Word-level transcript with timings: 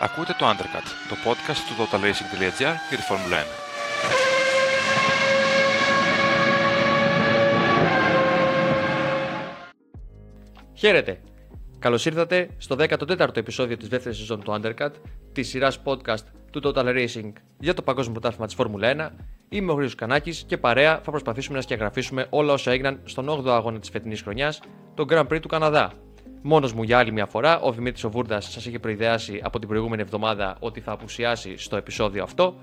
Ακούτε 0.00 0.34
το 0.38 0.46
Undercut, 0.46 0.86
το 1.08 1.16
podcast 1.24 1.56
του 1.68 1.74
totalracing.gr 1.82 2.74
για 2.88 2.96
τη 2.96 3.02
Φόρμουλα 3.02 3.36
1. 3.36 3.44
Χαίρετε! 10.74 11.20
Καλώς 11.78 12.06
ήρθατε 12.06 12.48
στο 12.58 12.76
14ο 12.78 13.36
επεισόδιο 13.36 13.76
της 13.76 13.88
δεύτερης 13.88 14.18
σεζόν 14.18 14.42
του 14.42 14.60
Undercut, 14.60 14.90
της 15.32 15.48
σειράς 15.48 15.80
podcast 15.84 16.24
του 16.50 16.60
Total 16.64 16.84
Racing 16.84 17.32
για 17.58 17.74
το 17.74 17.82
παγκόσμιο 17.82 18.12
πρωτάθλημα 18.12 18.46
της 18.46 18.54
Φόρμουλα 18.54 19.14
1. 19.18 19.24
Είμαι 19.48 19.72
ο 19.72 19.74
Χρήστος 19.74 19.94
Κανάκης 19.94 20.44
και 20.46 20.58
παρέα 20.58 21.00
θα 21.04 21.10
προσπαθήσουμε 21.10 21.56
να 21.56 21.62
σκιαγραφίσουμε 21.62 22.26
όλα 22.30 22.52
όσα 22.52 22.70
έγιναν 22.70 23.00
στον 23.04 23.28
8ο 23.28 23.48
αγώνα 23.48 23.78
της 23.78 23.88
φετινής 23.88 24.22
χρονιάς, 24.22 24.60
το 24.94 25.04
Grand 25.08 25.26
Prix 25.26 25.40
του 25.40 25.48
Καναδά. 25.48 25.92
Μόνος 26.42 26.72
μου 26.72 26.82
για 26.82 26.98
άλλη 26.98 27.12
μια 27.12 27.26
φορά, 27.26 27.60
ο 27.60 27.72
Δημήτρης 27.72 28.04
ο 28.04 28.10
Βούρδας 28.10 28.50
σας 28.50 28.66
είχε 28.66 28.78
προειδεάσει 28.78 29.40
από 29.42 29.58
την 29.58 29.68
προηγούμενη 29.68 30.02
εβδομάδα 30.02 30.56
ότι 30.60 30.80
θα 30.80 30.92
απουσιάσει 30.92 31.56
στο 31.56 31.76
επεισόδιο 31.76 32.22
αυτό. 32.22 32.54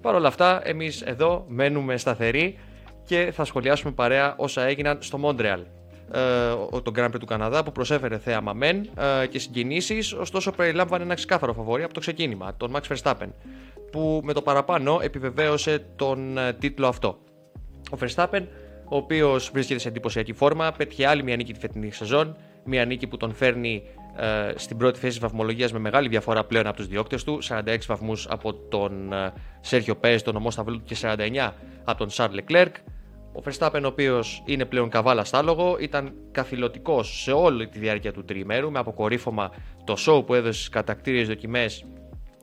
Παρ' 0.00 0.14
όλα 0.14 0.28
αυτά, 0.28 0.68
εμείς 0.68 1.02
εδώ 1.02 1.44
μένουμε 1.48 1.96
σταθεροί 1.96 2.58
και 3.04 3.30
θα 3.34 3.44
σχολιάσουμε 3.44 3.92
παρέα 3.92 4.34
όσα 4.36 4.62
έγιναν 4.62 4.98
στο 5.00 5.18
Μόντρεαλ. 5.18 5.60
Ε, 6.12 6.20
το 6.82 6.92
Grand 6.96 7.06
Prix 7.06 7.18
του 7.20 7.26
Καναδά 7.26 7.64
που 7.64 7.72
προσέφερε 7.72 8.18
θέαμα 8.18 8.52
μεν 8.52 8.88
ε, 9.22 9.26
και 9.26 9.38
συγκινήσεις, 9.38 10.12
ωστόσο 10.12 10.50
περιλάμβανε 10.50 11.04
ένα 11.04 11.14
ξεκάθαρο 11.14 11.52
φαβόρι 11.52 11.82
από 11.82 11.94
το 11.94 12.00
ξεκίνημα, 12.00 12.54
τον 12.56 12.76
Max 12.76 12.94
Verstappen, 12.96 13.28
που 13.90 14.20
με 14.24 14.32
το 14.32 14.42
παραπάνω 14.42 14.98
επιβεβαίωσε 15.02 15.84
τον 15.96 16.38
ε, 16.38 16.52
τίτλο 16.52 16.86
αυτό. 16.86 17.18
Ο 17.90 17.98
Verstappen, 18.00 18.42
ο 18.84 18.96
οποίος 18.96 19.50
βρίσκεται 19.52 19.80
σε 19.80 19.88
εντυπωσιακή 19.88 20.32
φόρμα, 20.32 20.72
πέτυχε 20.72 21.06
άλλη 21.06 21.22
μια 21.22 21.36
νίκη 21.36 21.52
τη 21.52 21.58
φετινή 21.58 21.90
σεζόν, 21.90 22.36
μια 22.64 22.84
νίκη 22.84 23.06
που 23.06 23.16
τον 23.16 23.34
φέρνει 23.34 23.82
ε, 24.16 24.52
στην 24.56 24.76
πρώτη 24.76 24.98
θέση 24.98 25.14
τη 25.14 25.20
βαθμολογίας 25.20 25.72
με 25.72 25.78
μεγάλη 25.78 26.08
διαφορά 26.08 26.44
πλέον 26.44 26.66
από 26.66 26.76
τους 26.76 26.86
διώκτες 26.86 27.24
του, 27.24 27.38
46 27.48 27.76
βαθμούς 27.86 28.26
από 28.30 28.54
τον 28.54 29.12
ε, 29.12 29.32
Σέρχιο 29.60 29.96
Πέζ, 29.96 30.22
τον 30.22 30.36
ομό 30.36 30.50
Σταυλού 30.50 30.82
και 30.82 30.96
49 31.00 31.52
από 31.84 31.98
τον 31.98 32.10
Σαρλ 32.10 32.34
Λεκλέρκ. 32.34 32.76
Ο 33.36 33.42
Verstappen, 33.44 33.80
ο 33.82 33.86
οποίος 33.86 34.42
είναι 34.46 34.64
πλέον 34.64 34.88
καβάλα 34.88 35.24
στάλογο, 35.24 35.76
ήταν 35.80 36.14
καθηλωτικός 36.32 37.22
σε 37.22 37.32
όλη 37.32 37.68
τη 37.68 37.78
διάρκεια 37.78 38.12
του 38.12 38.24
τριημέρου, 38.24 38.70
με 38.70 38.78
αποκορύφωμα 38.78 39.50
το 39.84 39.96
show 40.06 40.26
που 40.26 40.34
έδωσε 40.34 40.60
στι 40.60 40.70
κατακτήριε 40.70 41.24
δοκιμές 41.24 41.84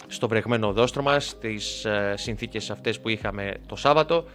στο 0.07 0.27
βρεγμένο 0.27 0.67
οδόστρωμα, 0.67 1.19
στι 1.19 1.59
ε, 1.83 2.17
συνθήκες 2.17 2.69
αυτές 2.69 2.99
που 2.99 3.09
είχαμε 3.09 3.53
το 3.65 3.75
Σάββατο. 3.75 4.25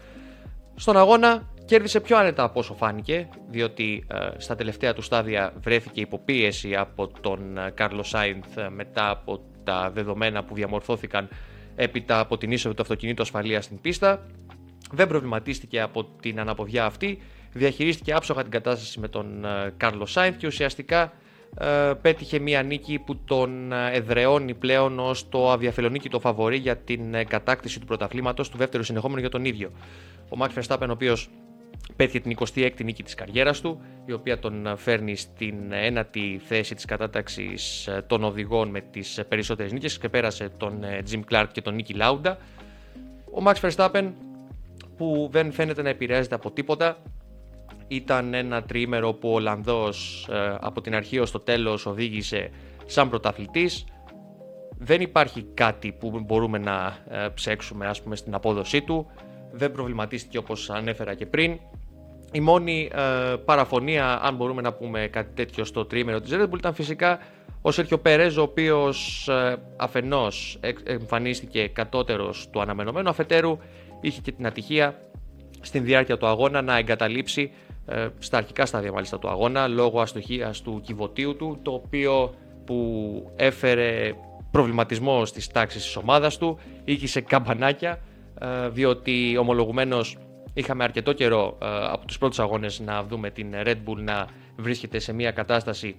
Στον 0.75 0.97
αγώνα 0.97 1.48
κέρδισε 1.67 2.00
πιο 2.00 2.17
άνετα 2.17 2.42
από 2.42 2.59
όσο 2.59 2.75
φάνηκε, 2.75 3.28
διότι 3.48 4.06
ε, 4.11 4.28
στα 4.36 4.55
τελευταία 4.55 4.95
του 4.95 5.03
στάδια 5.03 5.53
βρέθηκε 5.61 6.00
υποπίεση 6.00 6.77
από 6.77 7.09
τον 7.20 7.59
ε, 7.59 7.70
Κάρλος 7.75 8.09
Σάινθ 8.09 8.56
ε, 8.56 8.69
μετά 8.69 9.11
από 9.11 9.41
τα 9.64 9.91
δεδομένα 9.91 10.44
που 10.44 10.55
διαμορφώθηκαν 10.55 11.28
έπειτα 11.77 12.19
από 12.19 12.39
την 12.39 12.50
είσοδο 12.50 12.75
του 12.75 12.83
αυτοκινήτου 12.83 13.22
ασφαλείας 13.22 13.64
στην 13.64 13.81
πίστα. 13.81 14.27
Δεν 14.92 15.09
προβληματίστηκε 15.09 15.81
από 15.81 16.05
την 16.05 16.41
αναποδιά 16.41 16.84
αυτή, 16.84 17.19
διαχειρίστηκε 17.53 18.12
άψογα 18.12 18.42
την 18.42 18.50
κατάσταση 18.50 19.00
με 19.00 19.09
τον 19.09 19.47
Κάρλος 19.77 20.11
Σάινθ 20.11 20.37
και 20.37 20.47
ουσιαστικά 20.47 21.12
πέτυχε 22.03 22.39
μια 22.39 22.62
νίκη 22.62 22.98
που 22.98 23.17
τον 23.17 23.72
εδρεώνει 23.72 24.55
πλέον 24.55 24.98
ως 24.98 25.28
το 25.28 25.50
αδιαφελονίκητο 25.50 26.20
φαβορή 26.20 26.56
για 26.56 26.77
την 26.77 27.27
κατάκτηση 27.28 27.81
του 27.81 27.87
πρωταθλήματος 27.87 28.48
του 28.48 28.56
δεύτερου 28.56 28.83
συνεχόμενου 28.83 29.20
για 29.20 29.31
τον 29.31 29.44
ίδιο. 29.44 29.70
Ο 30.28 30.37
Μάξ 30.37 30.55
Verstappen, 30.59 30.87
ο 30.89 30.92
οποίος 30.92 31.31
πέτυχε 31.97 32.20
την 32.20 32.36
26η 32.39 32.84
νίκη 32.84 33.03
της 33.03 33.14
καριέρας 33.14 33.61
του, 33.61 33.81
η 34.06 34.12
οποία 34.12 34.39
τον 34.39 34.75
φέρνει 34.77 35.17
στην 35.17 35.72
ένατη 35.72 36.41
θέση 36.47 36.75
της 36.75 36.84
κατάταξης 36.84 37.86
ε, 37.86 38.05
των 38.06 38.25
οδηγών 38.25 38.69
με 38.69 38.81
τις 38.81 39.20
περισσότερες 39.28 39.72
νίκες 39.72 39.98
και 39.98 40.09
πέρασε 40.09 40.48
τον 40.56 40.84
ε, 40.84 41.03
Jim 41.11 41.20
Clark 41.31 41.47
και 41.53 41.62
τον 41.62 41.75
Νίκη 41.75 41.92
Λάουντα. 41.92 42.39
Ο 43.25 43.42
Max 43.44 43.55
Verstappen 43.61 44.11
που 44.97 45.28
δεν 45.33 45.53
φαίνεται 45.53 45.83
να 45.83 45.89
επηρεάζεται 45.89 46.34
από 46.34 46.50
τίποτα 46.50 46.98
ήταν 47.88 48.34
ένα 48.34 48.62
τριήμερο 48.62 49.12
που 49.12 49.28
ο 49.28 49.34
Ολλανδός 49.34 50.28
ε, 50.32 50.56
από 50.60 50.81
την 50.81 50.94
αρχή 50.94 51.19
ως 51.19 51.31
το 51.31 51.41
τέλος 51.41 51.87
οδήγησε 51.87 52.50
σαν 52.87 53.09
πρωταθλητής. 53.09 53.84
Δεν 54.78 55.00
υπάρχει 55.00 55.47
κάτι 55.55 55.93
που 55.93 56.21
μπορούμε 56.26 56.59
να 56.59 56.99
ψέξουμε 57.34 57.87
ας 57.87 58.03
πούμε 58.03 58.16
στην 58.16 58.34
απόδοσή 58.34 58.82
του. 58.82 59.06
Δεν 59.52 59.72
προβληματίστηκε 59.72 60.38
όπως 60.38 60.70
ανέφερα 60.70 61.14
και 61.14 61.26
πριν. 61.26 61.58
Η 62.32 62.40
μόνη 62.40 62.90
ε, 62.94 63.36
παραφωνία, 63.36 64.20
αν 64.22 64.36
μπορούμε 64.36 64.62
να 64.62 64.72
πούμε 64.72 65.08
κάτι 65.12 65.34
τέτοιο 65.34 65.64
στο 65.64 65.84
τρίμερο 65.84 66.20
της 66.20 66.32
Red 66.34 66.42
Bull, 66.42 66.58
ήταν 66.58 66.74
φυσικά 66.74 67.18
ο 67.62 67.70
Σέρχιο 67.70 67.98
Περέζ, 67.98 68.36
ο 68.36 68.42
οποίος 68.42 69.28
ε, 69.28 69.56
αφενός 69.76 70.58
εμφανίστηκε 70.84 71.68
κατώτερος 71.68 72.48
του 72.50 72.60
αναμενωμένου, 72.60 73.08
αφετέρου 73.08 73.58
είχε 74.00 74.20
και 74.20 74.32
την 74.32 74.46
ατυχία 74.46 75.00
στην 75.60 75.84
διάρκεια 75.84 76.16
του 76.16 76.26
αγώνα 76.26 76.62
να 76.62 76.76
εγκαταλείψει 76.76 77.52
ε, 77.86 78.08
στα 78.18 78.36
αρχικά 78.36 78.66
στάδια 78.66 78.92
μάλιστα 78.92 79.18
του 79.18 79.28
αγώνα 79.28 79.66
λόγω 79.66 80.00
αστοχίας 80.00 80.62
του 80.62 80.80
κυβωτίου 80.84 81.36
του, 81.36 81.58
το 81.62 81.72
οποίο 81.72 82.34
που 82.64 83.32
έφερε 83.36 84.12
προβληματισμό 84.50 85.24
στις 85.24 85.46
τάξεις 85.46 85.82
της 85.82 85.96
ομάδας 85.96 86.38
του, 86.38 86.58
είχε 86.84 87.20
καμπανάκια, 87.20 87.90
ε, 87.90 87.98
διότι 88.70 89.36
ομολογουμένως 89.41 90.16
Είχαμε 90.58 90.84
αρκετό 90.84 91.12
καιρό 91.12 91.58
ε, 91.62 91.66
από 91.66 92.06
τους 92.06 92.19
πρώτους 92.19 92.38
αγώνες 92.38 92.80
να 92.80 93.02
δούμε 93.02 93.30
την 93.30 93.54
Red 93.64 93.76
Bull 93.86 93.97
να 93.97 94.26
βρίσκεται 94.56 94.98
σε 94.98 95.12
μια 95.12 95.30
κατάσταση 95.30 95.97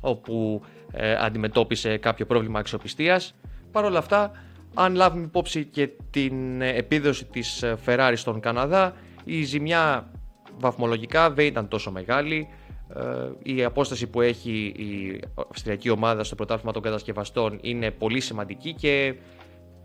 όπου 0.00 0.62
ε, 0.92 1.14
αντιμετώπισε 1.14 1.96
κάποιο 1.96 2.26
πρόβλημα 2.26 2.58
αξιοπιστίας. 2.58 3.34
Παρ' 3.72 3.84
όλα 3.84 3.98
αυτά, 3.98 4.30
αν 4.74 4.94
λάβουμε 4.94 5.24
υπόψη 5.24 5.64
και 5.64 5.90
την 6.10 6.60
επίδοση 6.62 7.24
της 7.24 7.64
Ferrari 7.86 8.12
στον 8.14 8.40
Καναδά, 8.40 8.94
η 9.24 9.42
ζημιά 9.42 10.10
βαθμολογικά 10.58 11.30
δεν 11.30 11.46
ήταν 11.46 11.68
τόσο 11.68 11.90
μεγάλη. 11.90 12.48
Ε, 12.94 13.52
η 13.54 13.64
απόσταση 13.64 14.06
που 14.06 14.20
έχει 14.20 14.74
η 14.76 15.20
αυστριακή 15.50 15.90
ομάδα 15.90 16.24
στο 16.24 16.34
πρωτάθλημα 16.34 16.72
των 16.72 16.82
κατασκευαστών 16.82 17.58
είναι 17.60 17.90
πολύ 17.90 18.20
σημαντική 18.20 18.74
και 18.74 19.14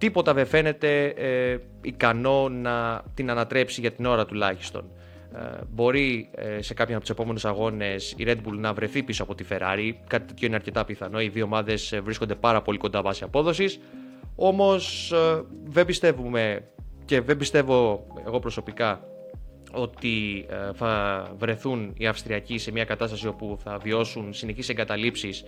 τίποτα 0.04 0.34
δεν 0.34 0.46
φαίνεται 0.46 1.06
ε, 1.06 1.58
ικανό 1.82 2.50
να 2.50 3.04
την 3.14 3.30
ανατρέψει 3.30 3.82
για 3.82 3.92
την 3.92 4.06
ώρα 4.06 4.26
τουλάχιστον. 4.26 4.84
Ε, 5.36 5.40
μπορεί 5.70 6.30
ε, 6.36 6.62
σε 6.62 6.74
κάποιον 6.74 6.96
από 6.96 7.06
τους 7.06 7.16
επόμενους 7.16 7.46
αγώνες 7.46 8.12
η 8.18 8.24
Red 8.28 8.36
Bull 8.36 8.58
να 8.58 8.74
βρεθεί 8.74 9.04
πίσω 9.04 9.24
από 9.24 9.36
τη 9.36 9.46
Ferrari. 9.50 9.92
Κάτι 10.08 10.26
τέτοιο 10.28 10.48
είναι 10.48 10.56
αρκετά 10.56 10.86
πιθανό. 10.86 11.22
Οι 11.22 11.28
δύο 11.28 11.44
ομάδες 11.44 11.92
ε, 11.92 12.00
βρίσκονται 12.00 12.36
πάρα 12.36 12.62
πολύ 12.62 12.78
κοντά 12.78 13.02
βάσει 13.02 13.24
απόδοσης. 13.24 13.80
Όμως 14.36 15.12
ε, 15.12 15.42
δεν 15.64 15.86
πιστεύουμε 15.86 16.68
και 17.06 17.22
δεν 17.22 17.38
πιστεύω 17.38 18.08
εγώ 18.26 18.40
προσωπικά 18.40 19.08
ότι 19.72 20.46
θα 20.74 21.24
βρεθούν 21.38 21.94
οι 21.98 22.08
Αυστριακοί 22.08 22.58
σε 22.58 22.72
μια 22.72 22.86
κατάσταση 22.86 23.28
όπου 23.28 23.58
θα 23.64 23.78
βιώσουν 23.78 24.34
συνεχείς 24.34 24.70
εγκαταλείψεις 24.70 25.44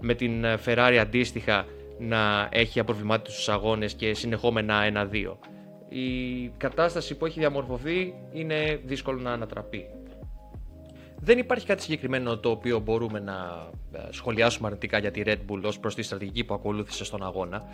με 0.00 0.14
την 0.14 0.44
Ferrari 0.64 0.96
αντίστοιχα 1.00 1.66
να 2.00 2.48
έχει 2.52 2.80
απροβλημάτιτους 2.80 3.48
αγώνες 3.48 3.94
και 3.94 4.14
συνεχόμενα 4.14 5.08
1-2. 5.12 5.36
Η 5.88 6.48
κατάσταση 6.56 7.16
που 7.16 7.26
έχει 7.26 7.38
διαμορφωθεί 7.38 8.14
είναι 8.32 8.80
δύσκολο 8.84 9.20
να 9.20 9.32
ανατραπεί. 9.32 9.86
Δεν 11.22 11.38
υπάρχει 11.38 11.66
κάτι 11.66 11.82
συγκεκριμένο 11.82 12.38
το 12.38 12.50
οποίο 12.50 12.78
μπορούμε 12.78 13.20
να 13.20 13.68
ε, 13.92 13.98
σχολιάσουμε 14.10 14.66
αρνητικά 14.66 14.98
για 14.98 15.10
τη 15.10 15.22
Red 15.24 15.38
Bull 15.48 15.62
ως 15.62 15.78
προς 15.78 15.94
τη 15.94 16.02
στρατηγική 16.02 16.44
που 16.44 16.54
ακολούθησε 16.54 17.04
στον 17.04 17.24
αγώνα. 17.24 17.64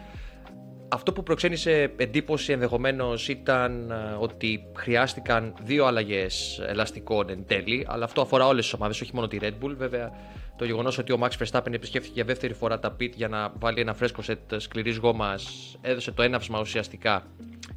Αυτό 0.89 1.13
που 1.13 1.23
προξένησε 1.23 1.93
εντύπωση 1.97 2.53
ενδεχομένως 2.53 3.29
ήταν 3.29 3.91
ε, 3.91 3.95
ότι 4.19 4.67
χρειάστηκαν 4.77 5.55
δύο 5.63 5.85
αλλαγές 5.85 6.63
ελαστικών 6.67 7.31
εν 7.31 7.45
τέλει, 7.47 7.87
αλλά 7.89 8.05
αυτό 8.05 8.21
αφορά 8.21 8.47
όλες 8.47 8.65
τις 8.65 8.73
ομάδες, 8.73 9.01
όχι 9.01 9.11
μόνο 9.15 9.27
τη 9.27 9.39
Red 9.41 9.53
Bull. 9.65 9.75
Βέβαια, 9.77 10.13
το 10.57 10.65
γεγονός 10.65 10.99
ότι 10.99 11.13
ο 11.13 11.19
Max 11.21 11.29
Verstappen 11.45 11.73
επισκέφθηκε 11.73 12.13
για 12.15 12.25
δεύτερη 12.25 12.55
φορά 12.55 12.79
τα 12.79 12.97
pit 13.01 13.11
για 13.15 13.29
να 13.29 13.53
βάλει 13.59 13.81
ένα 13.81 13.95
φρέσκο 13.95 14.23
σετ 14.23 14.55
σκληρή 14.57 14.95
γόμας 14.95 15.77
έδωσε 15.81 16.13
το 16.13 16.23
έναυσμα 16.23 16.61
ουσιαστικά 16.61 17.27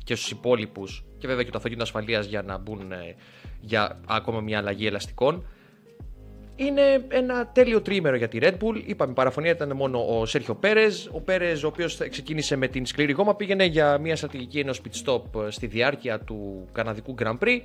και 0.03 0.15
στους 0.15 0.31
υπόλοιπους 0.31 1.03
και 1.17 1.27
βέβαια 1.27 1.43
και 1.43 1.49
το 1.49 1.57
αυτοκίνητο 1.57 1.85
ασφαλείας 1.85 2.25
για 2.25 2.41
να 2.41 2.57
μπουν 2.57 2.91
ε, 2.91 3.15
για 3.61 3.99
ακόμα 4.07 4.41
μια 4.41 4.57
αλλαγή 4.57 4.87
ελαστικών. 4.87 5.45
Είναι 6.61 7.05
ένα 7.07 7.47
τέλειο 7.47 7.81
τρίμερο 7.81 8.15
για 8.15 8.27
τη 8.27 8.37
Red 8.41 8.53
Bull. 8.53 8.81
Είπαμε, 8.85 9.11
η 9.11 9.13
παραφωνία 9.13 9.51
ήταν 9.51 9.75
μόνο 9.75 10.19
ο 10.19 10.25
Σέρχιο 10.25 10.55
Πέρες. 10.55 11.09
Ο 11.11 11.21
Πέρες, 11.21 11.63
ο 11.63 11.67
οποίος 11.67 11.97
ξεκίνησε 12.09 12.55
με 12.55 12.67
την 12.67 12.85
σκληρή 12.85 13.11
γόμα, 13.11 13.35
πήγαινε 13.35 13.63
για 13.65 13.97
μια 13.97 14.15
στρατηγική 14.15 14.59
ενός 14.59 14.81
pit 14.81 15.05
stop 15.05 15.45
ε, 15.45 15.49
στη 15.49 15.67
διάρκεια 15.67 16.19
του 16.19 16.67
καναδικού 16.71 17.15
Grand 17.21 17.37
Prix. 17.39 17.61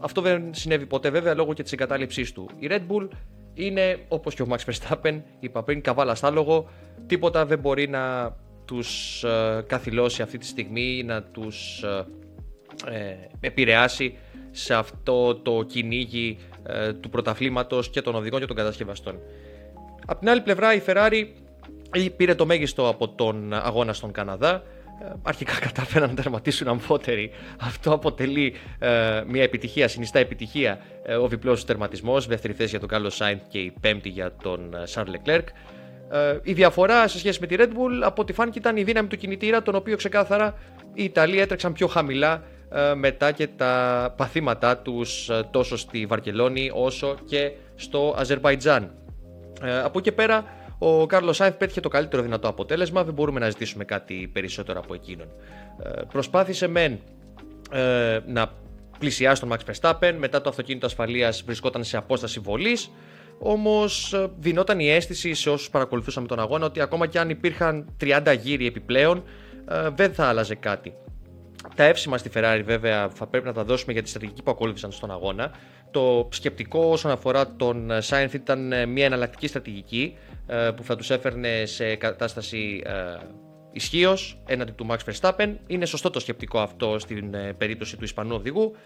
Αυτό 0.00 0.20
δεν 0.20 0.54
συνέβη 0.54 0.86
ποτέ 0.86 1.10
βέβαια 1.10 1.34
λόγω 1.34 1.52
και 1.52 1.62
της 1.62 1.72
εγκατάλειψής 1.72 2.32
του. 2.32 2.50
Η 2.58 2.68
Red 2.70 2.80
Bull 2.90 3.08
είναι 3.54 3.98
όπως 4.08 4.34
και 4.34 4.42
ο 4.42 4.46
Max 4.50 4.70
Verstappen, 4.70 5.20
είπα 5.40 5.62
πριν, 5.62 5.80
καβάλα 5.80 6.14
στάλογο. 6.14 6.68
Τίποτα 7.06 7.46
δεν 7.46 7.58
μπορεί 7.58 7.88
να 7.88 8.36
τους 8.64 9.22
ε, 9.24 9.64
καθυλώσει 9.66 10.22
αυτή 10.22 10.38
τη 10.38 10.46
στιγμή 10.46 10.96
ή 10.98 11.02
να 11.02 11.22
τους 11.22 11.82
ε, 11.82 11.88
ε, 11.88 12.04
επηρεάσει 13.40 14.18
σε 14.50 14.74
αυτό 14.74 15.34
το 15.34 15.62
κυνήγι 15.62 16.38
ε, 16.66 16.92
του 16.92 17.08
πρωταθλήματος 17.10 17.90
και 17.90 18.02
των 18.02 18.14
οδηγών 18.14 18.40
και 18.40 18.46
των 18.46 18.56
κατασκευαστών. 18.56 19.18
Απ' 20.06 20.18
την 20.18 20.28
άλλη 20.28 20.40
πλευρά 20.40 20.74
η 20.74 20.82
Ferrari 20.86 21.26
πήρε 22.16 22.34
το 22.34 22.46
μέγιστο 22.46 22.88
από 22.88 23.08
τον 23.08 23.54
αγώνα 23.54 23.92
στον 23.92 24.12
Καναδά. 24.12 24.62
Ε, 25.02 25.12
αρχικά 25.22 25.58
κατάφεραν 25.66 26.08
να 26.08 26.14
τερματίσουν 26.14 26.68
αμφότεροι. 26.68 27.30
Αυτό 27.60 27.92
αποτελεί 27.92 28.54
ε, 28.78 29.22
μια 29.26 29.42
επιτυχία, 29.42 29.88
συνιστά 29.88 30.18
επιτυχία 30.18 30.80
ε, 31.02 31.14
ο 31.14 31.28
διπλός 31.28 31.64
τερματισμός. 31.64 32.26
Δεύτερη 32.26 32.52
θέση 32.52 32.70
για 32.70 32.80
τον 32.80 32.88
Κάρλος 32.88 33.14
Σάινθ 33.14 33.42
και 33.48 33.58
η 33.58 33.72
πέμπτη 33.80 34.08
για 34.08 34.32
τον 34.42 34.74
Σαρλ 34.84 35.10
Λεκλέρκ. 35.10 35.48
η 36.42 36.52
διαφορά 36.52 37.08
σε 37.08 37.18
σχέση 37.18 37.40
με 37.40 37.46
τη 37.46 37.54
Red 37.58 37.68
Bull 37.68 38.02
από 38.02 38.22
ό,τι 38.22 38.32
φάνηκε 38.32 38.58
ήταν 38.58 38.76
η 38.76 38.82
δύναμη 38.82 39.08
του 39.08 39.16
κινητήρα, 39.16 39.62
τον 39.62 39.74
οποίο 39.74 39.96
ξεκάθαρα 39.96 40.54
οι 40.94 41.04
Ιταλοί 41.04 41.40
έτρεξαν 41.40 41.72
πιο 41.72 41.86
χαμηλά 41.86 42.42
μετά 42.94 43.32
και 43.32 43.46
τα 43.46 44.14
παθήματά 44.16 44.76
τους 44.76 45.30
τόσο 45.50 45.76
στη 45.76 46.06
Βαρκελόνη 46.06 46.70
όσο 46.74 47.16
και 47.24 47.52
στο 47.74 48.14
Αζερβαϊτζάν. 48.18 48.90
από 49.84 49.98
εκεί 49.98 50.12
πέρα 50.12 50.44
ο 50.82 51.06
Κάρλος 51.06 51.36
Σάινθ 51.36 51.56
πέτυχε 51.56 51.80
το 51.80 51.88
καλύτερο 51.88 52.22
δυνατό 52.22 52.48
αποτέλεσμα, 52.48 53.04
δεν 53.04 53.14
μπορούμε 53.14 53.40
να 53.40 53.48
ζητήσουμε 53.48 53.84
κάτι 53.84 54.30
περισσότερο 54.32 54.78
από 54.80 54.94
εκείνον. 54.94 55.26
Ε, 55.82 55.90
προσπάθησε 56.12 56.66
μεν 56.68 56.98
ε, 57.70 58.18
να 58.26 58.52
πλησιάσει 58.98 59.40
τον 59.40 59.52
Max 59.52 59.70
Verstappen, 59.70 60.14
μετά 60.18 60.40
το 60.40 60.48
αυτοκίνητο 60.48 60.86
ασφαλείας 60.86 61.42
βρισκόταν 61.42 61.84
σε 61.84 61.96
απόσταση 61.96 62.40
βολής. 62.40 62.90
Όμως 63.38 64.12
ε, 64.12 64.30
δινόταν 64.38 64.78
η 64.78 64.90
αίσθηση 64.90 65.34
σε 65.34 65.50
όσους 65.50 65.70
παρακολουθούσαμε 65.70 66.26
τον 66.26 66.40
αγώνα 66.40 66.66
ότι 66.66 66.80
ακόμα 66.80 67.06
και 67.06 67.18
αν 67.18 67.30
υπήρχαν 67.30 67.96
30 68.00 68.36
γύρι 68.40 68.66
επιπλέον, 68.66 69.24
ε, 69.68 69.88
δεν 69.94 70.14
θα 70.14 70.24
άλλαζε 70.26 70.54
κάτι. 70.54 70.94
Τα 71.74 71.84
εύσημα 71.84 72.18
στη 72.18 72.30
Ferrari 72.34 72.62
βέβαια 72.64 73.08
θα 73.08 73.26
πρέπει 73.26 73.46
να 73.46 73.52
τα 73.52 73.64
δώσουμε 73.64 73.92
για 73.92 74.02
τη 74.02 74.08
στρατηγική 74.08 74.42
που 74.42 74.50
ακολούθησαν 74.50 74.92
στον 74.92 75.10
αγώνα. 75.10 75.50
Το 75.90 76.28
σκεπτικό 76.32 76.84
όσον 76.84 77.10
αφορά 77.10 77.56
τον 77.56 78.02
Σάινθ 78.02 78.34
ήταν 78.34 78.72
ε, 78.72 78.86
μια 78.86 79.04
εναλλακτική 79.04 79.46
στρατηγική 79.46 80.16
ε, 80.46 80.70
που 80.76 80.82
θα 80.82 80.96
τους 80.96 81.10
έφερνε 81.10 81.64
σε 81.64 81.94
κατάσταση 81.94 82.82
ε, 82.84 82.92
ισχύως 83.72 84.42
έναντι 84.46 84.72
του 84.72 84.86
Max 84.90 84.96
Verstappen. 85.10 85.54
Είναι 85.66 85.86
σωστό 85.86 86.10
το 86.10 86.20
σκεπτικό 86.20 86.58
αυτό 86.58 86.98
στην 86.98 87.34
περίπτωση 87.58 87.96
του 87.96 88.04
Ισπανού 88.04 88.34
οδηγού. 88.34 88.76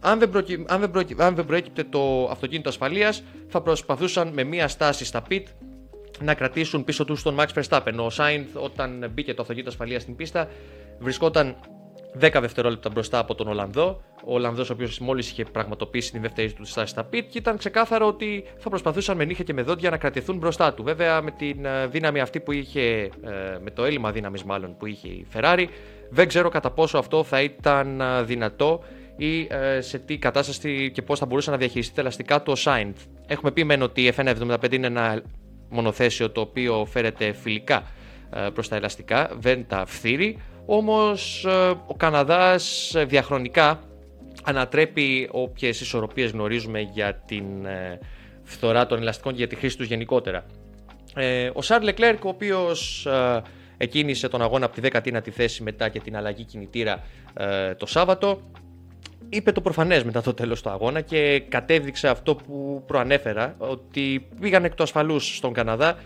Αν 0.00 0.18
δεν, 0.18 0.30
προκυ... 0.30 0.64
αν, 0.68 0.80
δεν 0.80 0.90
προκυ... 0.90 1.14
αν 1.18 1.34
δεν 1.34 1.44
προέκυπτε 1.44 1.84
το 1.84 2.28
αυτοκίνητο 2.30 2.68
ασφαλείας, 2.68 3.22
θα 3.48 3.60
προσπαθούσαν 3.60 4.28
με 4.28 4.44
μία 4.44 4.68
στάση 4.68 5.04
στα 5.04 5.22
pit 5.30 5.42
να 6.20 6.34
κρατήσουν 6.34 6.84
πίσω 6.84 7.04
τους 7.04 7.22
τον 7.22 7.36
Max 7.38 7.62
Verstappen. 7.62 7.94
Ο 7.96 8.10
Σάινθ, 8.10 8.56
όταν 8.56 9.10
μπήκε 9.12 9.34
το 9.34 9.42
αυτοκίνητο 9.42 9.70
ασφαλείας 9.70 10.02
στην 10.02 10.16
πίστα, 10.16 10.48
βρισκόταν 10.98 11.56
10 12.20 12.38
δευτερόλεπτα 12.40 12.90
μπροστά 12.90 13.18
από 13.18 13.34
τον 13.34 13.48
Ολλανδό. 13.48 14.02
Ο 14.24 14.34
Ολλανδός, 14.34 14.70
ο 14.70 14.72
οποίος 14.72 14.98
μόλις 14.98 15.30
είχε 15.30 15.44
πραγματοποιήσει 15.44 16.12
την 16.12 16.20
δεύτερη 16.20 16.52
του 16.52 16.64
στάση 16.64 16.90
στα 16.90 17.04
πιτ, 17.04 17.30
και 17.30 17.38
ήταν 17.38 17.56
ξεκάθαρο 17.56 18.06
ότι 18.06 18.44
θα 18.58 18.68
προσπαθούσαν 18.68 19.16
με 19.16 19.24
νύχια 19.24 19.44
και 19.44 19.52
με 19.52 19.62
δόντια 19.62 19.90
να 19.90 19.96
κρατηθούν 19.96 20.36
μπροστά 20.36 20.74
του. 20.74 20.82
Βέβαια, 20.82 21.22
με 21.22 21.30
την 21.30 21.64
ε, 21.64 21.86
δύναμη 21.86 22.20
αυτή 22.20 22.40
που 22.40 22.52
είχε, 22.52 22.80
ε, 22.80 23.10
με 23.62 23.70
το 23.74 23.84
έλλειμμα 23.84 24.12
δύναμης 24.12 24.44
μάλλον 24.44 24.76
που 24.76 24.86
είχε 24.86 25.08
η 25.08 25.26
Ferrari, 25.34 25.66
δεν 26.10 26.28
ξέρω 26.28 26.48
κατά 26.48 26.70
πόσο 26.70 26.98
αυτό 26.98 27.24
θα 27.24 27.42
ήταν 27.42 28.00
ε, 28.00 28.22
δυνατό 28.22 28.82
ή 29.16 29.48
σε 29.78 29.98
τι 29.98 30.18
κατάσταση 30.18 30.90
και 30.94 31.02
πώς 31.02 31.18
θα 31.18 31.26
μπορούσε 31.26 31.50
να 31.50 31.56
διαχειριστεί 31.56 31.94
τα 31.94 32.00
ελαστικά 32.00 32.42
του 32.42 32.52
ο 32.52 32.54
Σάιντ. 32.54 32.96
Έχουμε 33.26 33.50
πει 33.50 33.64
μεν 33.64 33.82
ότι 33.82 34.02
η 34.02 34.12
F175 34.16 34.72
είναι 34.72 34.86
ένα 34.86 35.22
μονοθέσιο 35.68 36.30
το 36.30 36.40
οποίο 36.40 36.84
φέρεται 36.90 37.32
φιλικά 37.32 37.82
προς 38.54 38.68
τα 38.68 38.76
ελαστικά, 38.76 39.30
δεν 39.38 39.66
τα 39.68 39.86
φθείρει. 39.86 40.38
Όμως 40.66 41.44
ε, 41.44 41.50
ο 41.86 41.94
Καναδάς 41.96 42.94
ε, 42.94 43.04
διαχρονικά 43.04 43.80
ανατρέπει 44.42 45.28
όποιες 45.32 45.80
ισορροπίες 45.80 46.30
γνωρίζουμε 46.30 46.80
για 46.80 47.14
την 47.26 47.66
ε, 47.66 47.98
φθορά 48.42 48.86
των 48.86 48.98
ελαστικών 48.98 49.32
και 49.32 49.38
για 49.38 49.46
τη 49.46 49.56
χρήση 49.56 49.76
τους 49.76 49.86
γενικότερα. 49.86 50.44
Ο 51.52 51.62
Σάρλ 51.62 51.84
Λεκλέρκ, 51.84 52.24
ο 52.24 52.28
οποίος 52.28 53.08
εκκίνησε 53.76 54.28
τον 54.28 54.42
αγώνα 54.42 54.66
από 54.66 54.80
τη 54.80 54.88
19η 54.92 55.30
θέση 55.30 55.62
μετά 55.62 55.88
και 55.88 56.00
την 56.00 56.16
αλλαγή 56.16 56.44
κινητήρα 56.44 57.02
το 57.76 57.86
Σάββατο, 57.86 58.40
είπε 59.28 59.52
το 59.52 59.60
προφανές 59.60 60.04
μετά 60.04 60.22
το 60.22 60.34
τέλος 60.34 60.62
του 60.62 60.70
αγώνα 60.70 61.00
και 61.00 61.42
κατέδειξε 61.48 62.08
αυτό 62.08 62.34
που 62.34 62.82
προανέφερα, 62.86 63.54
ότι 63.58 64.28
πήγαν 64.40 64.64
εκ 64.64 64.74
του 64.74 64.82
ασφαλούς 64.82 65.36
στον 65.36 65.52
Καναδά 65.52 65.98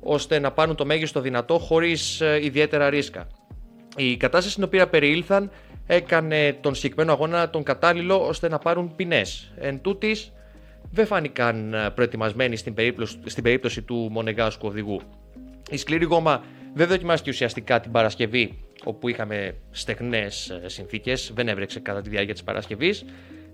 ώστε 0.00 0.38
να 0.38 0.50
πάρουν 0.50 0.76
το 0.76 0.84
μέγιστο 0.84 1.20
δυνατό 1.20 1.58
χωρίς 1.58 2.22
ιδιαίτερα 2.40 2.90
ρίσκα. 2.90 3.26
Η 3.96 4.16
κατάσταση 4.16 4.52
στην 4.52 4.64
οποία 4.64 4.88
περιήλθαν 4.88 5.50
έκανε 5.86 6.58
τον 6.60 6.74
συγκεκριμένο 6.74 7.12
αγώνα 7.12 7.50
τον 7.50 7.62
κατάλληλο 7.62 8.26
ώστε 8.26 8.48
να 8.48 8.58
πάρουν 8.58 8.96
ποινές. 8.96 9.52
Εν 9.56 9.80
τούτης, 9.80 10.32
δεν 10.90 11.06
φάνηκαν 11.06 11.74
ε, 11.74 11.90
προετοιμασμένοι 11.90 12.56
στην 12.56 12.74
περίπτωση, 12.74 13.18
στην 13.24 13.42
περίπτωση 13.42 13.82
του 13.82 14.08
Μονεγάσκου 14.10 14.68
οδηγού. 14.68 15.00
Η 15.70 15.76
σκληρή 15.76 16.04
γόμα 16.04 16.44
δεν 16.74 16.88
δοκιμάστηκε 16.88 17.30
ουσιαστικά 17.30 17.80
την 17.80 17.90
Παρασκευή, 17.90 18.58
όπου 18.84 19.08
είχαμε 19.08 19.54
στεγνές 19.70 20.50
ε, 20.50 20.68
συνθήκες, 20.68 21.32
δεν 21.34 21.48
έβρεξε 21.48 21.80
κατά 21.80 22.00
τη 22.00 22.08
διάρκεια 22.08 22.32
της 22.32 22.42
Παρασκευής. 22.42 23.04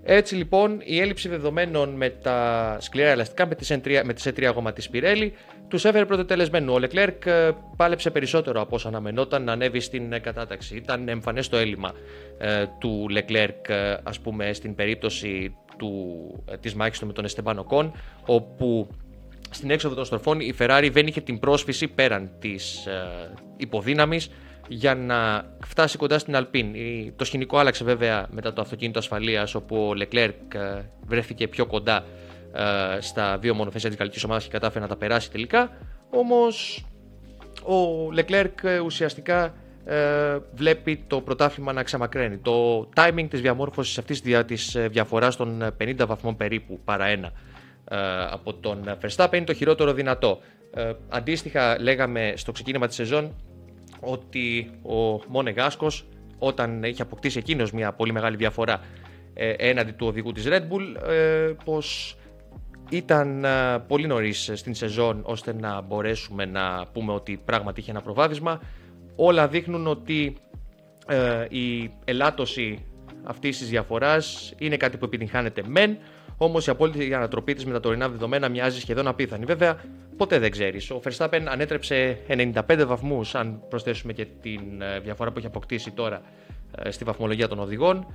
Έτσι 0.03 0.35
λοιπόν 0.35 0.81
η 0.85 1.01
έλλειψη 1.01 1.29
δεδομένων 1.29 1.89
με 1.89 2.11
τα 2.11 2.77
σκληρά 2.81 3.09
ελαστικά 3.09 3.47
με 3.47 3.55
τις 3.55 3.73
S3, 3.73 4.01
με 4.05 4.13
τις 4.13 4.29
E3 4.29 4.53
γόμα 4.55 4.73
της 4.73 4.91
Pirelli 4.93 5.31
τους 5.69 5.85
έφερε 5.85 6.05
πρωτοτελεσμένο. 6.05 6.73
Ο 6.73 6.77
Leclerc 6.81 7.27
ε, 7.27 7.51
πάλεψε 7.77 8.11
περισσότερο 8.11 8.61
από 8.61 8.75
όσο 8.75 8.89
αναμενόταν 8.89 9.45
να 9.45 9.53
ανέβει 9.53 9.81
στην 9.81 10.13
ε, 10.13 10.19
κατάταξη. 10.19 10.77
Ήταν 10.77 11.09
εμφανές 11.09 11.49
το 11.49 11.57
έλλειμμα 11.57 11.93
ε, 12.39 12.65
του 12.79 13.07
Leclerc 13.11 13.69
ε, 13.69 13.97
ας 14.03 14.21
πούμε 14.21 14.53
στην 14.53 14.75
περίπτωση 14.75 15.57
του, 15.79 16.45
ε, 16.51 16.57
της 16.57 16.75
μάχης 16.75 16.99
του 16.99 17.07
με 17.07 17.13
τον 17.13 17.27
Esteban 17.27 17.55
Ocon 17.55 17.91
όπου 18.27 18.89
στην 19.51 19.71
έξοδο 19.71 19.95
των 19.95 20.05
στροφών 20.05 20.41
η 20.41 20.55
Ferrari 20.59 20.89
δεν 20.93 21.07
είχε 21.07 21.21
την 21.21 21.39
πρόσφυση 21.39 21.89
πέραν 21.89 22.31
της 22.39 22.87
ε, 22.87 23.33
υποδύναμης 23.57 24.31
για 24.69 24.95
να 24.95 25.45
φτάσει 25.67 25.97
κοντά 25.97 26.19
στην 26.19 26.37
Αλπίν. 26.37 26.67
Το 27.17 27.25
σκηνικό 27.25 27.59
άλλαξε 27.59 27.85
βέβαια 27.85 28.27
μετά 28.31 28.53
το 28.53 28.61
αυτοκίνητο 28.61 28.99
ασφαλείας, 28.99 29.55
όπου 29.55 29.77
ο 29.77 29.93
Leclerc 29.99 30.55
ε, 30.55 30.83
βρέθηκε 31.07 31.49
πιο 31.49 31.67
κοντά 31.67 32.05
ε, 32.53 33.01
στα 33.01 33.39
δύο 33.39 33.55
μονοθέσια 33.55 33.91
τη 33.91 33.97
γαλλική 33.97 34.21
ομάδα 34.25 34.41
και 34.41 34.49
κατάφερε 34.51 34.81
να 34.81 34.89
τα 34.89 34.97
περάσει 34.97 35.31
τελικά. 35.31 35.71
Όμως 36.11 36.85
ο 37.63 38.09
Leclerc 38.17 38.63
ε, 38.63 38.79
ουσιαστικά 38.79 39.55
βλέπει 40.55 41.05
το 41.07 41.21
πρωτάθλημα 41.21 41.73
να 41.73 41.83
ξαμακραίνει. 41.83 42.37
Το 42.37 42.89
timing 42.97 43.27
της 43.31 43.41
διαμόρφωσης 43.41 43.99
αυτής 43.99 44.21
της 44.47 44.77
διαφοράς 44.91 45.37
των 45.37 45.75
50 45.81 45.95
βαθμών 46.07 46.37
περίπου 46.37 46.81
παρά 46.85 47.05
ένα 47.05 47.33
από 48.31 48.55
τον 48.55 48.99
Verstappen 49.03 49.35
είναι 49.35 49.45
το 49.45 49.55
χειρότερο 49.55 49.93
δυνατό. 49.93 50.39
Αντίστοιχα 51.09 51.81
λέγαμε 51.81 52.33
στο 52.37 52.53
ξεκίνημα 52.53 52.87
της 52.87 52.97
σεζόν 52.97 53.35
ότι 54.01 54.71
ο 54.83 55.21
Μονεγάσκος 55.29 56.09
όταν 56.39 56.83
είχε 56.83 57.03
αποκτήσει 57.03 57.39
εκείνος 57.39 57.73
μια 57.73 57.93
πολύ 57.93 58.13
μεγάλη 58.13 58.37
διαφορά 58.37 58.81
ε, 59.35 59.51
έναντι 59.51 59.93
του 59.93 60.07
οδηγού 60.07 60.33
της 60.33 60.45
Red 60.49 60.63
Bull 60.63 61.11
ε, 61.11 61.53
πως 61.65 62.17
ήταν 62.91 63.45
ε, 63.45 63.79
πολύ 63.87 64.07
νωρίς 64.07 64.51
στην 64.55 64.75
σεζόν 64.75 65.21
ώστε 65.25 65.55
να 65.55 65.81
μπορέσουμε 65.81 66.45
να 66.45 66.87
πούμε 66.93 67.13
ότι 67.13 67.41
πράγματι 67.45 67.81
είχε 67.81 67.91
ένα 67.91 68.01
προβάδισμα. 68.01 68.61
Όλα 69.17 69.49
δείχνουν 69.49 69.87
ότι 69.87 70.37
η 71.49 71.91
ελάττωση 72.05 72.85
αυτής 73.23 73.59
της 73.59 73.69
διαφοράς 73.69 74.55
είναι 74.59 74.77
κάτι 74.77 74.97
που 74.97 75.05
επιτυγχάνεται 75.05 75.63
μεν 75.67 75.99
Όμως 76.39 76.67
η 76.67 76.71
απόλυτη 76.71 77.15
ανατροπή 77.15 77.55
της 77.55 77.65
με 77.67 77.73
τα 77.73 77.81
τωρινά 77.81 78.09
δεδομένα 78.09 78.49
μοιάζει 78.49 78.81
σχεδόν 78.81 79.07
απίθανη. 79.07 79.45
Βέβαια, 79.45 79.77
ποτέ 80.17 80.39
δεν 80.39 80.51
ξέρεις. 80.51 80.91
Ο 80.91 81.01
Verstappen 81.05 81.43
ανέτρεψε 81.49 82.19
95 82.29 82.85
βαθμούς, 82.87 83.35
αν 83.35 83.63
προσθέσουμε 83.69 84.13
και 84.13 84.27
τη 84.43 84.55
ε, 84.79 84.99
διαφορά 85.01 85.31
που 85.33 85.39
έχει 85.39 85.47
αποκτήσει 85.47 85.91
τώρα 85.91 86.23
ε, 86.77 86.91
στη 86.91 87.05
βαθμολογία 87.05 87.49
των 87.49 87.59
οδηγών. 87.59 88.07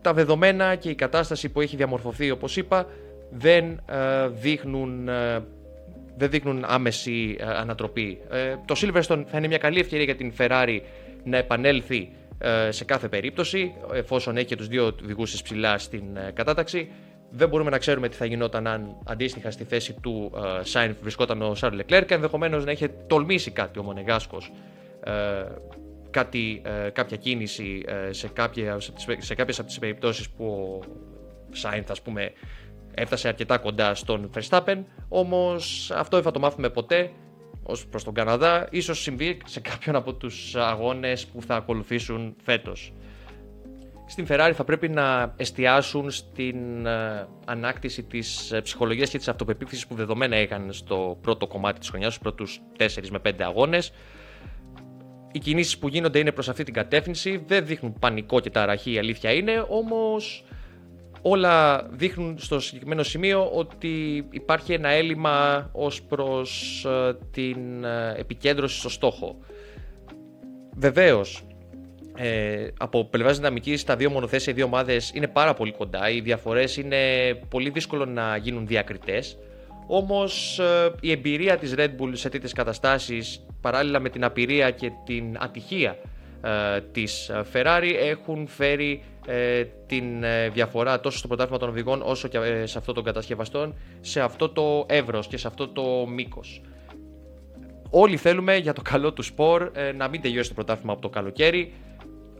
Τα 0.00 0.12
δεδομένα 0.12 0.74
και 0.74 0.90
η 0.90 0.94
κατάσταση 0.94 1.48
που 1.48 1.60
έχει 1.60 1.76
διαμορφωθεί, 1.76 2.30
όπως 2.30 2.56
είπα, 2.56 2.86
δεν 3.30 3.64
ε, 3.86 4.28
δείχνουν 4.28 5.08
δεν 6.16 6.30
δείχνουν 6.30 6.64
άμεση 6.66 7.36
ανατροπή. 7.40 8.18
Το 8.64 8.74
Silverstone 8.76 9.24
θα 9.26 9.38
είναι 9.38 9.46
μια 9.46 9.58
καλή 9.58 9.80
ευκαιρία 9.80 10.04
για 10.04 10.16
την 10.16 10.32
Ferrari 10.38 10.80
να 11.24 11.36
επανέλθει 11.36 11.96
ε, 11.96 12.27
σε 12.68 12.84
κάθε 12.84 13.08
περίπτωση, 13.08 13.74
εφόσον 13.92 14.36
έχει 14.36 14.46
και 14.46 14.56
τους 14.56 14.68
δύο 14.68 14.84
οδηγού 15.02 15.22
ψηλά 15.22 15.78
στην 15.78 16.16
ε, 16.16 16.30
κατάταξη. 16.34 16.90
Δεν 17.30 17.48
μπορούμε 17.48 17.70
να 17.70 17.78
ξέρουμε 17.78 18.08
τι 18.08 18.16
θα 18.16 18.24
γινόταν 18.24 18.66
αν 18.66 18.96
αντίστοιχα 19.06 19.50
στη 19.50 19.64
θέση 19.64 19.92
του 19.92 20.32
ε, 20.36 20.64
Σάιν 20.64 20.96
βρισκόταν 21.02 21.42
ο 21.42 21.54
Σάρλ 21.54 21.76
Λεκλέρ 21.76 22.04
και 22.04 22.14
ενδεχομένως 22.14 22.64
να 22.64 22.72
είχε 22.72 22.88
τολμήσει 22.88 23.50
κάτι 23.50 23.78
ο 23.78 23.82
Μονεγάσκος. 23.82 24.52
κάτι, 26.10 26.62
κάποια 26.92 27.16
κίνηση 27.16 27.84
σε, 28.10 28.28
κάποια, 28.28 28.78
σε 29.18 29.34
κάποιες 29.34 29.58
από 29.58 29.68
τις 29.68 29.78
περιπτώσεις 29.78 30.28
που 30.28 30.44
ο 30.46 30.80
Σάινθ 31.52 31.90
ας 31.90 32.02
πούμε 32.02 32.32
έφτασε 32.94 33.28
αρκετά 33.28 33.58
κοντά 33.58 33.94
στον 33.94 34.30
Verstappen 34.34 34.78
όμως 35.08 35.90
αυτό 35.94 36.16
δεν 36.16 36.24
θα 36.24 36.30
το 36.30 36.40
μάθουμε 36.40 36.68
ποτέ 36.68 37.10
ως 37.70 37.86
προς 37.86 38.04
τον 38.04 38.14
Καναδά, 38.14 38.68
ίσως 38.70 39.00
συμβεί 39.02 39.40
σε 39.44 39.60
κάποιον 39.60 39.96
από 39.96 40.14
τους 40.14 40.54
αγώνες 40.54 41.26
που 41.26 41.42
θα 41.42 41.56
ακολουθήσουν 41.56 42.36
φέτος. 42.42 42.92
στην 44.06 44.26
Ferrari 44.28 44.52
θα 44.54 44.64
πρέπει 44.64 44.88
να 44.88 45.34
εστιάσουν 45.36 46.10
στην 46.10 46.86
ε, 46.86 47.28
ανάκτηση 47.46 48.02
της 48.02 48.52
ε, 48.52 48.60
ψυχολογίας 48.60 49.10
και 49.10 49.18
της 49.18 49.28
αυτοπεποίθησης 49.28 49.86
που 49.86 49.94
δεδομένα 49.94 50.40
είχαν 50.40 50.72
στο 50.72 51.18
πρώτο 51.20 51.46
κομμάτι 51.46 51.78
της 51.78 51.88
χρονιάς, 51.88 52.14
στους 52.14 52.22
πρώτους 52.22 52.60
4 52.78 53.08
με 53.10 53.18
5 53.18 53.32
αγώνες. 53.42 53.92
Οι 55.32 55.38
κινήσεις 55.38 55.78
που 55.78 55.88
γίνονται 55.88 56.18
είναι 56.18 56.32
προς 56.32 56.48
αυτή 56.48 56.64
την 56.64 56.74
κατεύθυνση, 56.74 57.44
δεν 57.46 57.66
δείχνουν 57.66 57.98
πανικό 57.98 58.40
και 58.40 58.50
ταραχή, 58.50 58.92
η 58.92 58.98
αλήθεια 58.98 59.32
είναι, 59.32 59.64
όμως 59.68 60.44
όλα 61.22 61.86
δείχνουν 61.90 62.38
στο 62.38 62.60
συγκεκριμένο 62.60 63.02
σημείο 63.02 63.50
ότι 63.52 64.24
υπάρχει 64.30 64.72
ένα 64.72 64.88
έλλειμμα 64.88 65.68
ως 65.72 66.02
προς 66.02 66.84
ε, 66.84 67.16
την 67.30 67.84
επικέντρωση 68.16 68.78
στο 68.78 68.88
στόχο. 68.88 69.38
Βεβαίως, 70.76 71.42
ε, 72.20 72.66
από 72.78 73.04
πλευράς 73.04 73.36
δυναμικής, 73.36 73.84
τα 73.84 73.96
δύο 73.96 74.10
μονοθέσια, 74.10 74.52
οι 74.52 74.56
δύο 74.56 74.64
ομάδες 74.64 75.10
είναι 75.14 75.26
πάρα 75.26 75.54
πολύ 75.54 75.72
κοντά. 75.72 76.10
Οι 76.10 76.20
διαφορές 76.20 76.76
είναι 76.76 76.98
πολύ 77.48 77.70
δύσκολο 77.70 78.04
να 78.04 78.36
γίνουν 78.36 78.66
διακριτές. 78.66 79.38
Όμως 79.86 80.58
ε, 80.58 80.92
η 81.00 81.10
εμπειρία 81.10 81.56
της 81.56 81.74
Red 81.76 81.90
Bull 81.98 82.10
σε 82.12 82.28
τέτοιες 82.28 82.52
καταστάσεις, 82.52 83.46
παράλληλα 83.60 84.00
με 84.00 84.08
την 84.08 84.24
απειρία 84.24 84.70
και 84.70 84.90
την 85.04 85.36
ατυχία 85.38 85.90
ε, 85.90 85.98
της 86.92 87.30
Ferrari, 87.52 87.92
έχουν 87.98 88.46
φέρει 88.46 89.02
ε, 89.30 89.64
την 89.86 90.22
ε, 90.22 90.48
διαφορά 90.48 91.00
τόσο 91.00 91.18
στο 91.18 91.28
πρωτάθλημα 91.28 91.58
των 91.58 91.68
οδηγών 91.68 92.02
όσο 92.04 92.28
και 92.28 92.38
ε, 92.38 92.66
σε 92.66 92.78
αυτό 92.78 92.92
των 92.92 93.04
κατασκευαστών 93.04 93.74
σε 94.00 94.20
αυτό 94.20 94.48
το 94.48 94.86
εύρος 94.88 95.26
και 95.26 95.36
σε 95.36 95.46
αυτό 95.46 95.68
το 95.68 96.06
μήκος. 96.06 96.60
Όλοι 97.90 98.16
θέλουμε 98.16 98.56
για 98.56 98.72
το 98.72 98.82
καλό 98.82 99.12
του 99.12 99.22
σπορ 99.22 99.70
να 99.96 100.08
μην 100.08 100.20
τελειώσει 100.20 100.48
το 100.48 100.54
πρωτάθλημα 100.54 100.92
από 100.92 101.02
το 101.02 101.08
καλοκαίρι. 101.08 101.72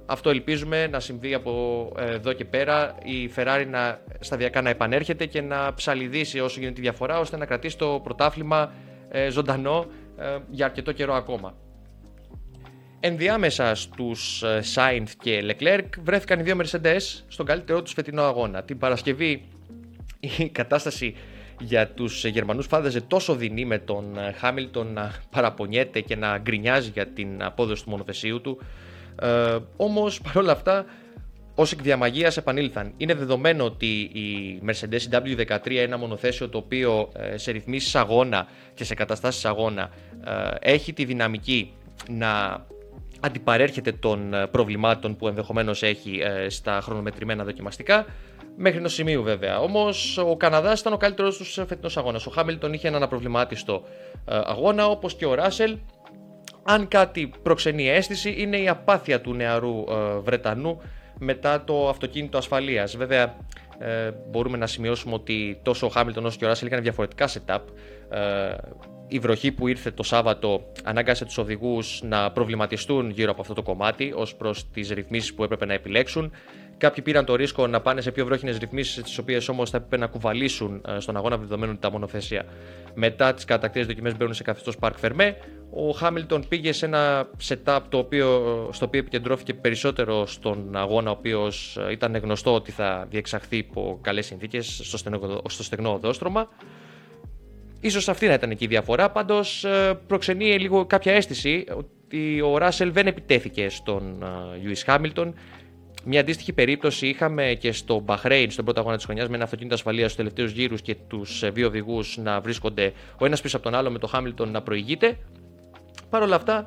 Αυτό 0.06 0.30
ελπίζουμε 0.30 0.86
να 0.86 1.00
συμβεί 1.00 1.34
από 1.34 1.92
ε, 1.98 2.12
εδώ 2.14 2.32
και 2.32 2.44
πέρα. 2.44 2.94
Η 3.04 3.30
Ferrari 3.36 3.66
να 3.70 4.00
σταδιακά 4.20 4.62
να 4.62 4.70
επανέρχεται 4.70 5.26
και 5.26 5.40
να 5.40 5.74
ψαλιδίσει 5.74 6.40
όσο 6.40 6.58
γίνεται 6.58 6.74
τη 6.74 6.80
διαφορά 6.80 7.18
ώστε 7.18 7.36
να 7.36 7.46
κρατήσει 7.46 7.78
το 7.78 8.00
πρωτάθλημα 8.02 8.72
ε, 9.08 9.30
ζωντανό 9.30 9.86
ε, 10.18 10.38
για 10.50 10.66
αρκετό 10.66 10.92
καιρό 10.92 11.14
ακόμα. 11.14 11.54
Ενδιάμεσα 13.00 13.74
στους 13.74 14.44
Sainz 14.74 15.08
και 15.20 15.44
Leclerc 15.50 15.88
βρέθηκαν 16.02 16.40
οι 16.40 16.42
δύο 16.42 16.56
Mercedes 16.62 17.22
στον 17.28 17.46
καλύτερό 17.46 17.82
τους 17.82 17.92
φετινό 17.92 18.22
αγώνα. 18.22 18.62
Την 18.62 18.78
Παρασκευή 18.78 19.48
η 20.20 20.48
κατάσταση 20.48 21.14
για 21.60 21.88
τους 21.88 22.24
Γερμανούς 22.24 22.66
φάνταζε 22.66 23.00
τόσο 23.00 23.34
δεινή 23.34 23.64
με 23.64 23.78
τον 23.78 24.16
Χάμιλτον 24.36 24.92
να 24.92 25.12
παραπονιέται 25.30 26.00
και 26.00 26.16
να 26.16 26.38
γκρινιάζει 26.38 26.90
για 26.90 27.06
την 27.06 27.42
απόδοση 27.42 27.84
του 27.84 27.90
μονοθεσίου 27.90 28.40
του 28.40 28.58
ε, 29.22 29.56
Όμως 29.76 30.20
παρόλα 30.20 30.52
αυτά, 30.52 30.84
ως 31.54 31.72
εκ 31.72 31.82
διαμαγείας 31.82 32.36
επανήλθαν. 32.36 32.92
Είναι 32.96 33.14
δεδομένο 33.14 33.64
ότι 33.64 34.00
η 34.00 34.60
Mercedes 34.66 35.20
W13, 35.20 35.74
ένα 35.76 35.98
μονοθέσιο 35.98 36.48
το 36.48 36.58
οποίο 36.58 37.12
ε, 37.16 37.36
σε 37.36 37.50
ρυθμίσεις 37.50 37.94
αγώνα 37.94 38.46
και 38.74 38.84
σε 38.84 38.94
καταστάσεις 38.94 39.44
αγώνα 39.44 39.90
ε, 40.24 40.72
έχει 40.72 40.92
τη 40.92 41.04
δυναμική 41.04 41.72
να 42.08 42.64
αντιπαρέρχεται 43.20 43.92
των 43.92 44.34
ε, 44.34 44.46
προβλημάτων 44.46 45.16
που 45.16 45.28
ενδεχομένως 45.28 45.82
έχει 45.82 46.20
στα 46.48 46.80
χρονομετρημένα 46.82 47.44
δοκιμαστικά. 47.44 48.06
Μέχρι 48.56 48.78
ενός 48.78 48.92
σημείου 48.92 49.22
βέβαια. 49.22 49.60
Όμως 49.60 50.18
ο 50.18 50.37
Καναδάς 50.37 50.80
ήταν 50.80 50.92
ο 50.92 50.96
καλύτερος 50.96 51.37
τους 51.37 51.52
φετινός 51.66 51.96
αγώνας. 51.96 52.26
Ο 52.26 52.30
Χάμιλτον 52.30 52.72
είχε 52.72 52.88
έναν 52.88 53.02
απροβλημάτιστο 53.02 53.82
αγώνα, 54.25 54.87
όπως 54.87 55.14
και 55.14 55.26
ο 55.26 55.34
Ράσελ 55.34 55.76
αν 56.70 56.88
κάτι 56.88 57.30
προξενεί 57.42 57.88
αίσθηση 57.88 58.34
είναι 58.38 58.56
η 58.56 58.68
απάθεια 58.68 59.20
του 59.20 59.34
νεαρού 59.34 59.84
ε, 59.88 60.18
Βρετανού 60.18 60.80
μετά 61.18 61.64
το 61.64 61.88
αυτοκίνητο 61.88 62.38
ασφαλείας. 62.38 62.96
Βέβαια 62.96 63.37
ε, 63.78 64.10
μπορούμε 64.30 64.56
να 64.56 64.66
σημειώσουμε 64.66 65.14
ότι 65.14 65.58
τόσο 65.62 65.87
ο 65.87 65.88
Χάμιλτον 65.88 66.26
όσο 66.26 66.38
και 66.38 66.44
ο 66.44 66.48
Ράσελ 66.48 66.66
είχαν 66.66 66.82
διαφορετικά 66.82 67.28
setup. 67.28 67.60
Ε, 68.10 68.56
η 69.08 69.18
βροχή 69.18 69.52
που 69.52 69.68
ήρθε 69.68 69.90
το 69.90 70.02
Σάββατο 70.02 70.72
ανάγκασε 70.84 71.24
τους 71.24 71.38
οδηγούς 71.38 72.02
να 72.02 72.30
προβληματιστούν 72.32 73.10
γύρω 73.10 73.30
από 73.30 73.40
αυτό 73.40 73.54
το 73.54 73.62
κομμάτι 73.62 74.12
ως 74.16 74.34
προς 74.34 74.70
τις 74.70 74.90
ρυθμίσεις 74.90 75.34
που 75.34 75.44
έπρεπε 75.44 75.66
να 75.66 75.72
επιλέξουν. 75.72 76.32
Κάποιοι 76.76 77.02
πήραν 77.02 77.24
το 77.24 77.34
ρίσκο 77.34 77.66
να 77.66 77.80
πάνε 77.80 78.00
σε 78.00 78.10
πιο 78.10 78.24
βρόχινες 78.24 78.58
ρυθμίσεις, 78.58 79.02
τις 79.02 79.18
οποίες 79.18 79.48
όμως 79.48 79.70
θα 79.70 79.76
έπρεπε 79.76 79.96
να 79.96 80.06
κουβαλήσουν 80.06 80.82
ε, 80.88 81.00
στον 81.00 81.16
αγώνα 81.16 81.36
δεδομένου 81.36 81.72
ότι 81.72 81.80
τα 81.80 81.90
μονοθέσια 81.90 82.44
μετά 82.94 83.34
τις 83.34 83.44
κατακτήρε 83.44 83.84
δοκιμές 83.84 84.16
μπαίνουν 84.16 84.34
σε 84.34 84.42
καθεστώς 84.42 84.76
Park 84.80 84.92
Fermé. 85.02 85.32
Ο 85.70 85.90
Χάμιλτον 85.90 86.48
πήγε 86.48 86.72
σε 86.72 86.86
ένα 86.86 87.28
setup 87.48 87.80
το 87.88 87.98
οποίο, 87.98 88.68
στο 88.72 88.84
οποίο 88.84 89.00
επικεντρώθηκε 89.00 89.54
περισσότερο 89.54 90.26
στον 90.26 90.76
αγώνα, 90.76 91.10
ο 91.10 91.14
οποίος 91.18 91.76
ε, 91.88 91.92
ήταν 91.92 92.16
γνωστό 92.16 92.54
ότι 92.54 92.70
θα 92.70 93.06
διεξαχθεί 93.10 93.56
υπό 93.56 93.98
καλές 94.02 94.26
συνθήκες 94.26 94.80
στο, 94.84 94.96
στενό, 94.96 95.42
στο 95.48 95.62
στεγνό 95.62 95.92
οδόστρωμα. 95.92 96.48
Ίσως 97.80 98.08
αυτή 98.08 98.26
να 98.26 98.32
ήταν 98.32 98.50
εκεί 98.50 98.64
η 98.64 98.66
διαφορά, 98.66 99.11
πάντως 99.11 99.64
ε, 99.64 99.99
προξενεί 100.06 100.58
λίγο 100.58 100.87
κάποια 100.87 101.12
αίσθηση 101.12 101.64
ότι 101.76 102.40
ο 102.40 102.58
Ράσελ 102.58 102.92
δεν 102.92 103.06
επιτέθηκε 103.06 103.68
στον 103.68 104.25
Λιούις 104.61 104.82
Χάμιλτον 104.82 105.35
μια 106.04 106.20
αντίστοιχη 106.20 106.52
περίπτωση 106.52 107.06
είχαμε 107.06 107.56
και 107.58 107.73
στο 107.73 108.00
Μπαχρέιν, 108.00 108.50
στον 108.50 108.64
πρώτο 108.64 108.80
αγώνα 108.80 108.97
της 108.97 109.04
χρονιάς, 109.04 109.28
με 109.28 109.35
ένα 109.35 109.44
αυτοκίνητο 109.44 109.75
ασφαλείας 109.75 110.12
στους 110.12 110.16
τελευταίους 110.16 110.52
γύρους 110.52 110.82
και 110.82 110.94
τους 110.94 111.42
ε, 111.42 111.50
δύο 111.50 111.66
οδηγούς 111.66 112.16
να 112.16 112.40
βρίσκονται 112.40 112.92
ο 113.18 113.26
ένας 113.26 113.40
πίσω 113.40 113.56
από 113.56 113.64
τον 113.64 113.75
άλλο 113.75 113.90
με 113.90 113.99
το 113.99 114.06
Χάμιλτον 114.06 114.50
να 114.50 114.62
προηγείται. 114.62 115.18
Παρ' 116.11 116.23
όλα 116.23 116.37
αυτά, 116.37 116.66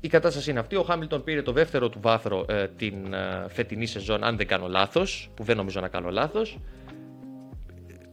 η 0.00 0.08
κατάσταση 0.08 0.50
είναι 0.50 0.58
αυτή. 0.58 0.76
Ο 0.76 0.82
Χάμιλτον 0.82 1.24
πήρε 1.24 1.42
το 1.42 1.52
δεύτερο 1.52 1.88
του 1.88 1.98
βάθρο 2.00 2.44
ε, 2.48 2.68
την 2.76 3.12
ε, 3.12 3.46
φετινή 3.48 3.86
σεζόν, 3.86 4.24
αν 4.24 4.36
δεν 4.36 4.46
κάνω 4.46 4.68
λάθος, 4.68 5.30
που 5.34 5.42
δεν 5.42 5.56
νομίζω 5.56 5.80
να 5.80 5.88
κάνω 5.88 6.10
λάθος. 6.10 6.58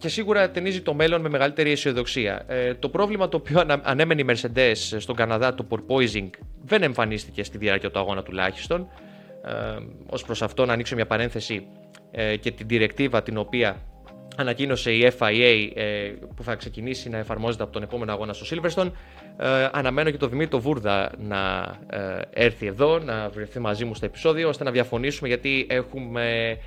Και 0.05 0.11
σίγουρα 0.11 0.51
ταινίζει 0.51 0.81
το 0.81 0.93
μέλλον 0.93 1.21
με 1.21 1.29
μεγαλύτερη 1.29 1.71
αισιοδοξία. 1.71 2.43
Ε, 2.47 2.73
το 2.73 2.89
πρόβλημα 2.89 3.29
το 3.29 3.37
οποίο 3.37 3.63
ανέμενε 3.83 4.21
η 4.21 4.25
Mercedes 4.29 4.95
στον 4.97 5.15
Καναδά, 5.15 5.53
το 5.53 5.67
porpoising, 5.69 6.29
δεν 6.65 6.83
εμφανίστηκε 6.83 7.43
στη 7.43 7.57
διάρκεια 7.57 7.91
του 7.91 7.99
αγώνα 7.99 8.23
τουλάχιστον. 8.23 8.87
Ε, 9.45 9.51
ως 10.09 10.23
προς 10.23 10.41
αυτό 10.41 10.65
να 10.65 10.73
ανοίξω 10.73 10.95
μια 10.95 11.05
παρένθεση 11.05 11.67
ε, 12.11 12.35
και 12.37 12.51
την 12.51 12.67
διρεκτίβα 12.67 13.23
την 13.23 13.37
οποία 13.37 13.81
ανακοίνωσε 14.35 14.91
η 14.91 15.11
FIA 15.19 15.69
ε, 15.75 16.11
που 16.35 16.43
θα 16.43 16.55
ξεκινήσει 16.55 17.09
να 17.09 17.17
εφαρμόζεται 17.17 17.63
από 17.63 17.71
τον 17.71 17.83
επόμενο 17.83 18.11
αγώνα 18.11 18.33
στο 18.33 18.55
Silverstone. 18.55 18.91
Ε, 19.37 19.69
αναμένω 19.71 20.11
και 20.11 20.17
τον 20.17 20.29
Δημήτρη 20.29 20.59
Βούρδα 20.59 21.11
να 21.17 21.73
ε, 21.89 22.21
έρθει 22.33 22.65
εδώ, 22.65 22.99
να 22.99 23.29
βρεθεί 23.29 23.59
μαζί 23.59 23.85
μου 23.85 23.95
στο 23.95 24.05
επεισόδιο, 24.05 24.49
ώστε 24.49 24.63
να 24.63 24.71
διαφωνήσουμε 24.71 25.27
γιατί 25.27 25.67
έχουμε 25.69 26.57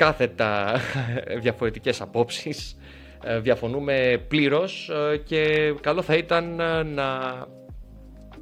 κάθετα 0.00 0.80
διαφορετικές 1.44 2.00
απόψεις. 2.00 2.76
Ε, 3.24 3.38
διαφωνούμε 3.38 4.24
πλήρως 4.28 4.90
και 5.24 5.74
καλό 5.80 6.02
θα 6.02 6.14
ήταν 6.14 6.54
να, 6.94 7.18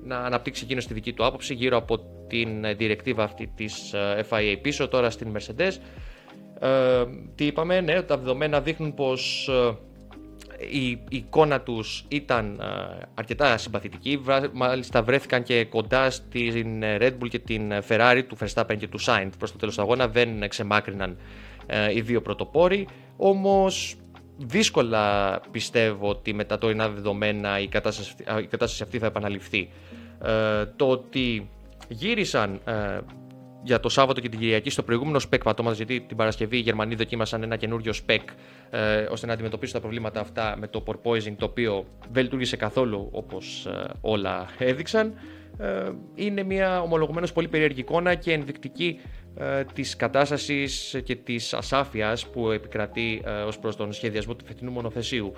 να 0.04 0.18
αναπτύξει 0.18 0.64
εκείνος 0.64 0.86
τη 0.86 0.94
δική 0.94 1.12
του 1.12 1.24
άποψη 1.24 1.54
γύρω 1.54 1.76
από 1.76 1.98
την 2.28 2.76
διρεκτίβα 2.76 3.22
αυτή 3.22 3.52
της 3.56 3.92
ε, 3.92 4.24
FIA 4.30 4.56
πίσω 4.62 4.88
τώρα 4.88 5.10
στην 5.10 5.36
Mercedes. 5.36 5.72
Ε, 6.60 7.04
τι 7.34 7.46
είπαμε, 7.46 7.80
ναι, 7.80 8.02
τα 8.02 8.18
δεδομένα 8.18 8.60
δείχνουν 8.60 8.94
πως 8.94 9.48
ε, 9.48 10.66
η, 10.76 11.00
εικόνα 11.08 11.60
τους 11.60 12.04
ήταν 12.08 12.60
ε, 12.60 13.06
αρκετά 13.14 13.56
συμπαθητική, 13.56 14.22
μάλιστα 14.52 15.02
βρέθηκαν 15.02 15.42
και 15.42 15.64
κοντά 15.64 16.10
στην 16.10 16.82
Red 16.82 17.12
Bull 17.20 17.28
και 17.28 17.38
την 17.38 17.72
Ferrari 17.88 18.22
του 18.28 18.36
Verstappen 18.40 18.76
και 18.78 18.88
του 18.88 19.00
Sainz 19.00 19.30
προς 19.38 19.52
το 19.52 19.58
τέλος 19.58 19.74
του 19.74 19.82
αγώνα, 19.82 20.08
δεν 20.08 20.42
ξεμάκρυναν 21.68 21.96
οι 21.96 22.00
δύο 22.00 22.22
πρωτοπόροι, 22.22 22.88
όμως 23.16 23.96
δύσκολα 24.36 25.40
πιστεύω 25.50 26.08
ότι 26.08 26.32
με 26.32 26.44
τα 26.44 26.58
τωρινά 26.58 26.88
δεδομένα 26.88 27.60
η 27.60 27.68
κατάσταση, 27.68 28.14
η 28.42 28.46
κατάσταση 28.46 28.82
αυτή 28.82 28.98
θα 28.98 29.06
επαναληφθεί. 29.06 29.70
το 30.76 30.88
ότι 30.88 31.50
γύρισαν 31.88 32.60
ε, 32.64 32.98
για 33.62 33.80
το 33.80 33.88
Σάββατο 33.88 34.20
και 34.20 34.28
την 34.28 34.38
Κυριακή 34.38 34.70
στο 34.70 34.82
προηγούμενο 34.82 35.20
spec 35.30 35.38
πατώματος, 35.44 35.78
γιατί 35.78 36.00
την 36.00 36.16
Παρασκευή 36.16 36.56
οι 36.56 36.60
Γερμανοί 36.60 36.94
δοκίμασαν 36.94 37.42
ένα 37.42 37.56
καινούριο 37.56 37.92
spec 38.06 38.18
ε, 38.70 39.06
ώστε 39.10 39.26
να 39.26 39.32
αντιμετωπίσουν 39.32 39.74
τα 39.74 39.80
προβλήματα 39.80 40.20
αυτά 40.20 40.56
με 40.58 40.68
το 40.68 40.82
porpoising, 40.86 41.34
το 41.36 41.44
οποίο 41.44 41.84
δεν 42.10 42.22
λειτουργήσε 42.22 42.56
καθόλου 42.56 43.08
όπως 43.12 43.66
ε, 43.66 43.86
όλα 44.00 44.46
έδειξαν. 44.58 45.14
Ε, 45.58 45.90
είναι 46.14 46.42
μια 46.42 46.80
ομολογουμένως 46.80 47.32
πολύ 47.32 47.48
περίεργη 47.48 47.80
εικόνα 47.80 48.14
και 48.14 48.32
ενδεικτική 48.32 49.00
ε, 49.36 49.64
της 49.64 49.96
κατάστασης 49.96 51.00
και 51.04 51.16
της 51.16 51.54
ασάφειας 51.54 52.26
που 52.26 52.50
επικρατεί 52.50 53.22
ε, 53.24 53.30
ως 53.30 53.58
προς 53.58 53.76
τον 53.76 53.92
σχεδιασμό 53.92 54.34
του 54.34 54.44
φετινού 54.44 54.70
μονοθεσίου. 54.70 55.32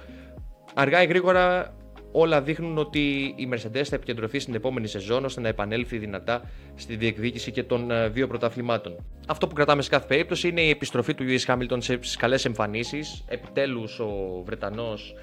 Αργά 0.74 1.02
ή 1.02 1.06
γρήγορα 1.06 1.74
όλα 2.12 2.42
δείχνουν 2.42 2.78
ότι 2.78 3.34
η 3.36 3.48
Mercedes 3.52 3.82
θα 3.82 3.94
επικεντρωθεί 3.94 4.38
στην 4.38 4.54
επόμενη 4.54 4.86
σεζόν 4.86 5.24
ώστε 5.24 5.40
να 5.40 5.48
επανέλθει 5.48 5.98
δυνατά 5.98 6.42
στη 6.74 6.96
διεκδίκηση 6.96 7.50
και 7.50 7.62
των 7.62 7.90
ε, 7.90 8.08
δύο 8.08 8.26
πρωταθλημάτων. 8.26 9.04
Αυτό 9.26 9.46
που 9.46 9.54
κρατάμε 9.54 9.82
σε 9.82 9.88
κάθε 9.88 10.06
περίπτωση 10.06 10.48
είναι 10.48 10.60
η 10.60 10.68
επιστροφή 10.68 11.14
του 11.14 11.24
Lewis 11.28 11.54
Hamilton 11.54 11.78
σε 11.78 11.98
καλέ 12.18 12.38
εμφανίσεις. 12.44 13.24
Επιτέλους 13.28 13.98
ο 13.98 14.42
Βρετανός 14.44 15.14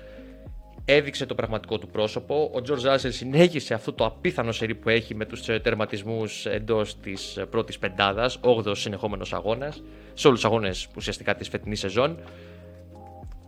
έδειξε 0.90 1.26
το 1.26 1.36
πραγματικό 1.36 1.78
του 1.78 1.88
πρόσωπο. 1.88 2.52
Ο 2.54 2.60
George 2.68 2.94
Russell 2.94 3.10
συνέχισε 3.10 3.74
αυτό 3.74 3.94
το 3.94 4.06
απίθανο 4.06 4.52
σερί 4.52 4.76
που 4.76 4.90
έχει 4.90 5.16
με 5.16 5.26
τους 5.26 5.50
ε, 5.50 5.60
τερματισμούς 5.60 6.46
εντός 6.46 7.00
της 7.00 7.38
ε, 7.38 7.46
πρώτης 7.46 7.80
πεντάδας, 7.80 8.40
8ο 8.42 8.76
συνεχόμενος 8.76 9.34
αγώνας, 9.34 9.84
σε 10.14 10.28
όλους 10.28 10.40
τους 10.40 10.50
αγώνες 10.50 10.88
ουσιαστικά 10.96 11.36
της 11.36 11.48
φετινής 11.48 11.80
σεζόν 11.80 12.18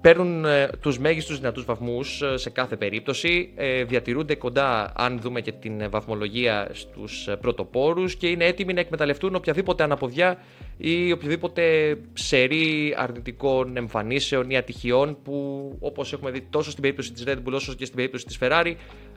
παίρνουν 0.01 0.46
ε, 0.46 0.67
τους 0.81 1.00
μέγιστους 1.00 1.38
δυνατούς 1.38 1.65
βαθμούς 1.65 2.22
ε, 2.22 2.38
σε 2.38 2.50
κάθε 2.50 2.75
περίπτωση, 2.75 3.53
ε, 3.55 3.84
διατηρούνται 3.84 4.36
κοντά 4.36 4.91
αν 4.96 5.19
δούμε 5.19 5.41
και 5.41 5.51
την 5.51 5.81
ε, 5.81 5.88
βαθμολογία 5.88 6.69
στους 6.72 7.27
ε, 7.27 7.36
πρωτοπόρους 7.36 8.15
και 8.15 8.27
είναι 8.27 8.46
έτοιμοι 8.46 8.74
να 8.74 8.79
εκμεταλλευτούν 8.79 9.36
οποιαδήποτε 9.36 9.84
αναποδιά 9.84 10.38
ή 10.81 11.12
οποιοδήποτε 11.12 11.95
σερί 12.13 12.95
αρνητικών 12.98 13.77
εμφανίσεων 13.77 14.50
ή 14.50 14.57
ατυχιών 14.57 15.21
που 15.24 15.69
όπως 15.79 16.13
έχουμε 16.13 16.31
δει 16.31 16.41
τόσο 16.41 16.69
στην 16.69 16.81
περίπτωση 16.81 17.13
της 17.13 17.24
Red 17.27 17.38
Bull 17.38 17.53
όσο 17.53 17.74
και 17.74 17.86
στην 17.86 17.95
περίπτωση 17.95 18.25
της 18.25 18.38
Ferrari 18.41 18.74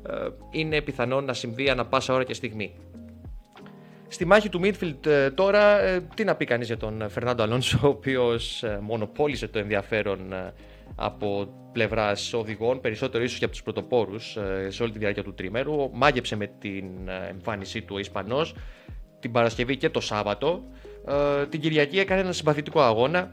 ε, 0.09 0.15
είναι 0.51 0.81
πιθανόν 0.81 1.25
να 1.25 1.33
συμβεί 1.33 1.71
ανα 1.71 1.87
πάσα 1.87 2.15
ώρα 2.15 2.25
και 2.25 2.35
στιγμή. 2.35 2.75
Στη 4.09 4.25
μάχη 4.25 4.49
του 4.49 4.61
midfield 4.65 5.07
ε, 5.07 5.31
τώρα, 5.31 5.81
ε, 5.81 6.07
τι 6.15 6.25
να 6.25 6.35
πει 6.35 6.45
κανείς 6.45 6.67
για 6.67 6.77
τον 6.77 7.09
Φερνάντο 7.09 7.43
Αλόνσο, 7.43 7.79
ο 7.83 7.87
οποίος 7.87 8.63
ε, 8.63 8.79
μονοπόλησε 8.83 9.49
το 9.49 9.59
ενδιαφέρον 9.59 10.33
ε, 10.33 10.53
από 10.95 11.49
πλευράς 11.73 12.33
οδηγών, 12.33 12.81
περισσότερο 12.81 13.25
ίσως 13.25 13.39
και 13.39 13.45
από 13.45 13.53
τους 13.53 13.63
πρωτοπόρους 13.63 14.37
ε, 14.37 14.71
σε 14.71 14.83
όλη 14.83 14.93
τη 14.93 14.99
διάρκεια 14.99 15.23
του 15.23 15.35
τριμέρου. 15.35 15.91
Μάγεψε 15.93 16.37
με 16.37 16.47
την 16.59 16.85
ε, 17.09 17.29
εμφάνισή 17.31 17.83
του 17.83 17.95
ο 17.95 17.99
Ισπανός 17.99 18.55
την 19.21 19.33
Παρασκευή 19.33 19.77
και 19.77 19.91
το 19.91 20.01
Σάββατο. 20.01 20.63
Ε, 21.09 21.47
την 21.47 21.61
Κυριακή 21.61 21.99
έκανε 21.99 22.21
ένα 22.21 22.33
συμπαθητικό 22.33 22.81
αγώνα. 22.81 23.33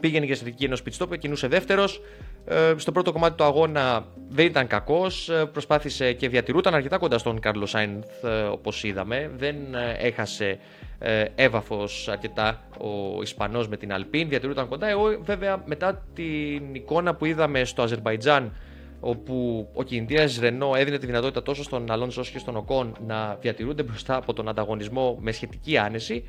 Πήγαινε 0.00 0.24
για 0.24 0.34
στρατηγική 0.34 0.64
ενός 0.64 0.82
pit 0.82 1.04
stop, 1.04 1.18
κινούσε 1.18 1.48
δεύτερος. 1.48 2.00
Ε, 2.44 2.74
στο 2.76 2.92
πρώτο 2.92 3.12
κομμάτι 3.12 3.36
του 3.36 3.44
αγώνα 3.44 4.06
δεν 4.28 4.46
ήταν 4.46 4.66
κακός. 4.66 5.30
Προσπάθησε 5.52 6.12
και 6.12 6.28
διατηρούταν 6.28 6.74
αρκετά 6.74 6.98
κοντά 6.98 7.18
στον 7.18 7.40
Κάρλος 7.40 7.70
Σάινθ, 7.70 8.24
όπως 8.50 8.84
είδαμε. 8.84 9.30
Δεν 9.36 9.56
έχασε 9.98 10.58
ε, 11.02 11.24
έδαφος 11.34 12.08
αρκετά 12.08 12.62
ο 12.78 13.22
Ισπανός 13.22 13.68
με 13.68 13.76
την 13.76 13.92
Αλπίν, 13.92 14.28
διατηρούταν 14.28 14.68
κοντά. 14.68 14.88
Εγώ 14.88 15.18
βέβαια 15.22 15.62
μετά 15.66 16.06
την 16.14 16.74
εικόνα 16.74 17.14
που 17.14 17.24
είδαμε 17.24 17.64
στο 17.64 17.82
Αζερβαϊτζάν 17.82 18.56
όπου 19.00 19.68
ο 19.74 19.82
κινητήρας 19.82 20.38
Ρενό 20.38 20.72
έδινε 20.74 20.98
τη 20.98 21.06
δυνατότητα 21.06 21.42
τόσο 21.42 21.62
στον 21.62 21.90
Αλόνσο 21.90 22.20
όσο 22.20 22.32
και 22.32 22.38
στον 22.38 22.56
Οκόν 22.56 22.96
να 23.06 23.36
διατηρούνται 23.40 23.82
μπροστά 23.82 24.16
από 24.16 24.32
τον 24.32 24.48
ανταγωνισμό 24.48 25.18
με 25.20 25.32
σχετική 25.32 25.78
άνεση. 25.78 26.24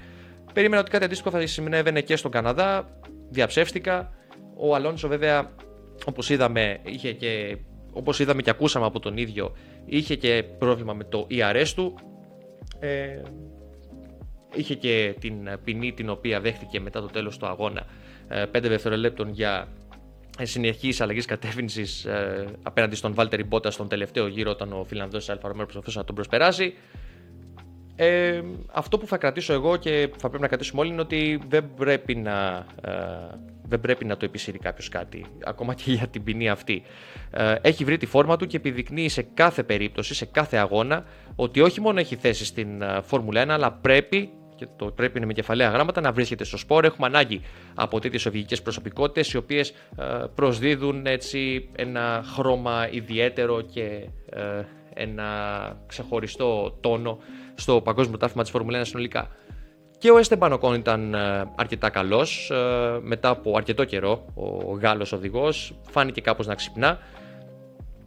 Περίμενα 0.54 0.82
ότι 0.82 0.92
κάτι 0.92 1.04
αντίστοιχο 1.06 1.30
θα 1.30 1.48
συνέβαινε 1.48 2.02
και 2.02 2.16
στον 2.16 2.32
Καναδά. 2.32 3.00
Διαψεύστηκα. 3.30 4.14
Ο 4.56 4.76
Αλόνσο 4.76 5.08
βέβαια 5.08 5.52
όπως 6.06 6.30
είδαμε, 6.30 6.80
είχε 6.84 7.14
και, 7.14 7.58
όπως 7.94 8.20
είδαμε 8.20 8.42
και 8.42 8.50
ακούσαμε 8.50 8.86
από 8.86 9.00
τον 9.00 9.18
ίδιο, 9.18 9.56
είχε 9.86 10.16
και 10.16 10.44
πρόβλημα 10.58 10.94
με 10.94 11.04
το 11.04 11.28
ERS 11.30 11.68
του. 11.76 11.96
Ε, 12.80 13.22
είχε 14.54 14.76
και 14.76 15.16
την 15.20 15.50
ποινή 15.64 15.94
την 15.94 16.10
οποία 16.10 16.40
δέχτηκε 16.40 16.80
μετά 16.80 17.02
το 17.02 17.08
τέλος 17.08 17.38
του 17.38 17.46
αγώνα 17.46 17.86
5 18.30 18.46
δευτερολέπτων 18.62 19.30
για 19.30 19.68
συνεχής 20.42 21.02
αλλαγής 21.02 21.26
κατεύθυνσης 21.26 22.06
ε, 22.06 22.46
απέναντι 22.64 22.96
στον 22.96 23.14
Βάλτερι 23.14 23.44
Μπότα 23.44 23.72
στον 23.72 23.88
τελευταίο 23.88 24.28
γύρο, 24.28 24.52
όταν 24.52 24.74
ο 24.74 24.84
Φιλανδός 24.84 25.30
Alfa 25.30 25.48
Romeo 25.48 25.64
προσπαθούσε 25.64 25.98
να 25.98 26.04
τον 26.04 26.16
προσπεράσει. 26.16 26.74
Ε, 28.04 28.42
αυτό 28.72 28.98
που 28.98 29.08
θα 29.08 29.18
κρατήσω 29.18 29.54
εγώ 29.54 29.78
και 29.78 30.10
θα 30.18 30.28
πρέπει 30.28 30.42
να 30.42 30.48
κρατήσουμε 30.48 30.82
όλοι 30.82 30.90
είναι 30.90 31.02
ότι 31.02 31.40
δεν 31.48 31.74
πρέπει 31.76 32.16
να, 32.16 32.66
ε, 32.82 32.92
δεν 33.68 33.80
πρέπει 33.80 34.06
να 34.06 34.18
το 34.18 34.26
επισύρει 34.26 34.60
κάποιος 34.60 34.90
κάτι, 34.90 35.26
ακόμα 35.44 35.74
και 35.74 35.92
για 35.92 36.08
την 36.08 36.24
ποινή 36.24 36.50
αυτή. 36.50 36.82
Ε, 37.32 37.56
έχει 37.62 37.84
βρει 37.84 37.98
τη 37.98 38.06
φόρμα 38.06 38.38
του 38.38 38.48
και 38.48 38.58
επιδεικνύει 38.58 39.10
σε 39.10 39.22
κάθε 39.34 39.64
περίπτωση, 39.64 40.14
σε 40.14 40.26
κάθε 40.26 40.58
αγώνα, 40.58 41.06
ότι 41.36 41.62
όχι 41.62 41.82
μόνο 41.82 42.00
έχει 42.00 42.16
θέση 42.16 42.46
στην 42.46 42.82
ε, 42.82 43.02
Φόρμουλα 43.02 43.44
1, 43.44 43.50
αλλά 43.50 43.72
πρέπει 43.72 44.30
και 44.56 44.68
το 44.76 44.86
πρέπει 44.86 45.18
είναι 45.18 45.26
με 45.26 45.34
κεφαλαία 45.34 45.70
γράμματα 45.70 46.02
να 46.02 46.12
βρίσκεται 46.12 46.44
στο 46.44 46.58
σπόρο. 46.58 46.88
Έχουμε 46.88 47.08
ανάγκη 47.08 47.42
από 47.76 48.00
τέτοιες 48.00 48.26
οδηγικές 48.26 48.62
προσωπικότητες, 48.62 49.34
οι 49.34 49.38
οποίες 49.38 49.74
προσδίδουν 50.36 51.06
έτσι 51.06 51.70
ένα 51.76 52.24
χρώμα 52.34 52.88
ιδιαίτερο 52.92 53.62
και 53.62 54.08
ε, 54.30 54.64
ένα 54.94 55.28
ξεχωριστό 55.88 56.78
τόνο 56.82 57.20
στο 57.62 57.82
παγκόσμιο 57.82 58.18
τάφημα 58.18 58.42
της 58.42 58.52
Φόρμουλα 58.52 58.82
1 58.82 58.86
συνολικά. 58.86 59.28
Και 59.98 60.12
ο 60.12 60.18
Έστεμπαν 60.18 60.52
Οκόν 60.52 60.74
ήταν 60.74 61.14
ε, 61.14 61.44
αρκετά 61.56 61.90
καλός. 61.90 62.50
Ε, 62.50 63.00
μετά 63.02 63.30
από 63.30 63.58
αρκετό 63.58 63.84
καιρό, 63.84 64.26
ο 64.68 64.74
Γάλλος 64.82 65.12
οδηγός 65.12 65.74
φάνηκε 65.90 66.22
κάπως 66.22 66.48
να 66.48 66.56
ξυπνά. 66.56 67.00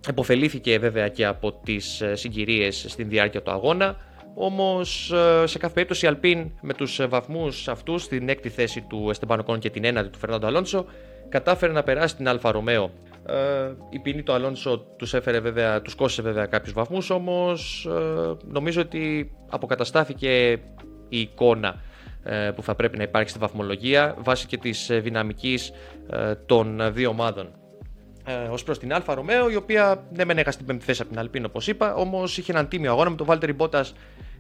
Επωφελήθηκε 0.09 0.79
βέβαια 0.79 1.09
και 1.09 1.27
από 1.27 1.53
τις 1.53 2.03
συγκυρίες 2.13 2.85
στην 2.89 3.09
διάρκεια 3.09 3.43
του 3.43 3.51
αγώνα. 3.51 3.97
Όμως 4.35 5.13
σε 5.45 5.59
κάθε 5.59 5.75
περίπτωση 5.75 6.05
η 6.05 6.09
Alpine 6.09 6.51
με 6.61 6.75
τους 6.75 7.01
βαθμούς 7.09 7.69
αυτούς, 7.69 8.03
στην 8.03 8.29
έκτη 8.29 8.49
θέση 8.49 8.81
του 8.81 9.07
Εστεμπάν 9.11 9.43
Οκόν 9.45 9.59
και 9.59 9.71
την 9.71 9.85
ένατη 9.85 10.09
του 10.09 10.19
Φερνάντο 10.19 10.47
Αλόνσο, 10.47 10.87
κατάφερε 11.29 11.73
να 11.73 11.83
περάσει 11.83 12.17
την 12.17 12.29
Alfa 12.29 12.51
Romeo. 12.51 12.91
Ε, 13.27 13.73
η 13.91 13.99
ποινή 13.99 14.23
του 14.23 14.33
Αλόνσο 14.33 14.79
τους 14.79 15.15
έφερε 15.15 15.41
βέβαια, 15.41 15.83
τους 15.83 15.95
κόστησε 15.95 16.23
βέβαια 16.23 16.47
κάποιους 16.47 16.73
βαθμούς, 16.73 17.11
όμως 17.11 17.87
ε, 17.91 18.37
νομίζω 18.45 18.81
ότι 18.81 19.33
αποκαταστάθηκε 19.49 20.51
η 21.09 21.21
εικόνα 21.21 21.81
ε, 22.23 22.51
που 22.55 22.63
θα 22.63 22.75
πρέπει 22.75 22.97
να 22.97 23.03
υπάρχει 23.03 23.29
στη 23.29 23.39
βαθμολογία 23.39 24.15
βάσει 24.19 24.47
και 24.47 24.57
της 24.57 24.91
δυναμικής 24.93 25.73
των 26.47 26.93
δύο 26.93 27.09
ομάδων. 27.09 27.49
Ε, 28.27 28.49
Ως 28.49 28.59
προς 28.65 28.79
την 28.79 28.95
Alfa 28.95 29.15
Romeo, 29.15 29.51
η 29.51 29.57
οποία 29.57 30.05
ναι, 30.13 30.25
μεν 30.25 30.39
έχασε 30.39 30.59
την 30.59 30.67
πέμπτη 30.67 30.85
θέση 30.85 31.03
από 31.03 31.11
την 31.11 31.21
Alpine 31.21 31.45
όπως 31.45 31.67
είπα, 31.67 31.95
όμως 31.95 32.39
είχε 32.39 32.53
έναν 32.53 32.69
τίμιο 32.69 32.93
αγώνα 32.93 33.11
με 33.11 33.17
τον 33.17 33.27
Βάλτερι 33.27 33.53
Μπότα 33.53 33.85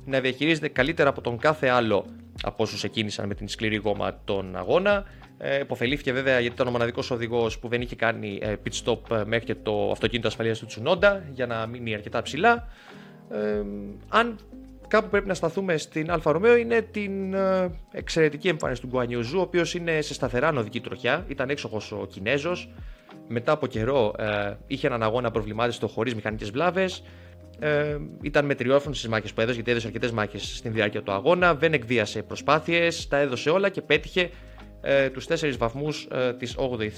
να 0.05 0.21
διαχειρίζεται 0.21 0.69
καλύτερα 0.69 1.09
από 1.09 1.21
τον 1.21 1.39
κάθε 1.39 1.69
άλλο 1.69 2.05
από 2.43 2.63
όσους 2.63 2.85
εκκίνησαν 2.85 3.27
με 3.27 3.35
την 3.35 3.49
σκληρή 3.49 3.77
γόμα 3.77 4.21
τον 4.25 4.57
αγώνα. 4.57 5.05
Ε, 5.39 5.59
επωφελήθηκε 5.59 6.13
βέβαια 6.13 6.41
γιατί 6.41 6.55
ήταν 6.55 6.67
ο 6.67 6.71
μοναδικός 6.71 7.11
οδηγός 7.11 7.59
που 7.59 7.69
δεν 7.69 7.81
είχε 7.81 7.97
κάνει 7.97 8.39
ε, 8.43 8.55
pit 8.65 8.85
stop 8.85 9.17
ε, 9.19 9.25
μέχρι 9.25 9.47
και 9.47 9.55
το 9.55 9.91
αυτοκίνητο 9.91 10.29
ασφαλείας 10.29 10.59
του 10.59 10.67
Τσουνόντα 10.67 11.25
για 11.33 11.47
να 11.47 11.67
μείνει 11.67 11.95
αρκετά 11.95 12.23
ψηλά. 12.23 12.69
Ε, 13.31 13.63
αν 14.09 14.39
κάπου 14.89 15.09
πρέπει 15.09 15.27
να 15.27 15.35
σταθούμε 15.35 15.77
στην 15.77 16.11
Alfa 16.11 16.33
Romeo 16.33 16.57
είναι 16.57 16.81
την 16.81 17.35
ε, 17.35 17.71
εξαιρετική 17.93 18.49
εμφάνιση 18.49 18.81
του 18.81 18.87
Γκουανιού 18.87 19.23
Ζου, 19.23 19.39
ο 19.39 19.41
οποίος 19.41 19.75
είναι 19.75 20.01
σε 20.01 20.15
σταθερά 20.15 20.53
ανοδική 20.53 20.81
τροχιά. 20.81 21.25
Ήταν 21.29 21.51
έξοχος 21.51 21.93
ο 21.93 22.07
Κινέζος. 22.11 22.71
Μετά 23.29 23.53
από 23.53 23.67
καιρό 23.67 24.15
ε, 24.19 24.53
είχε 24.67 24.87
έναν 24.87 25.03
αγώνα 25.03 25.31
απροβλημάτιστο 25.31 25.89
χωρίς 25.89 26.15
μηχανικές 26.15 26.51
βλάβες. 26.51 27.05
Ε, 27.59 27.97
ήταν 28.23 28.45
μετριόφωνος 28.45 28.99
στις 28.99 29.11
μάχες 29.11 29.33
που 29.33 29.41
έδωσε, 29.41 29.55
γιατί 29.55 29.71
έδωσε 29.71 29.87
αρκετές 29.87 30.11
μάχες 30.11 30.57
στην 30.57 30.73
διάρκεια 30.73 31.03
του 31.03 31.13
αγώνα. 31.13 31.55
Δεν 31.55 31.73
εκβίασε 31.73 32.23
προσπάθειες, 32.23 33.09
τα 33.09 33.17
έδωσε 33.17 33.51
όλα 33.51 33.69
και 33.69 33.83
πέτυχε 33.83 34.31
ε, 34.85 35.11
τους 35.11 35.27
4 35.29 35.57
βαθμούς 35.59 36.09
ε, 36.11 36.33
της 36.33 36.57
8η 36.59 36.89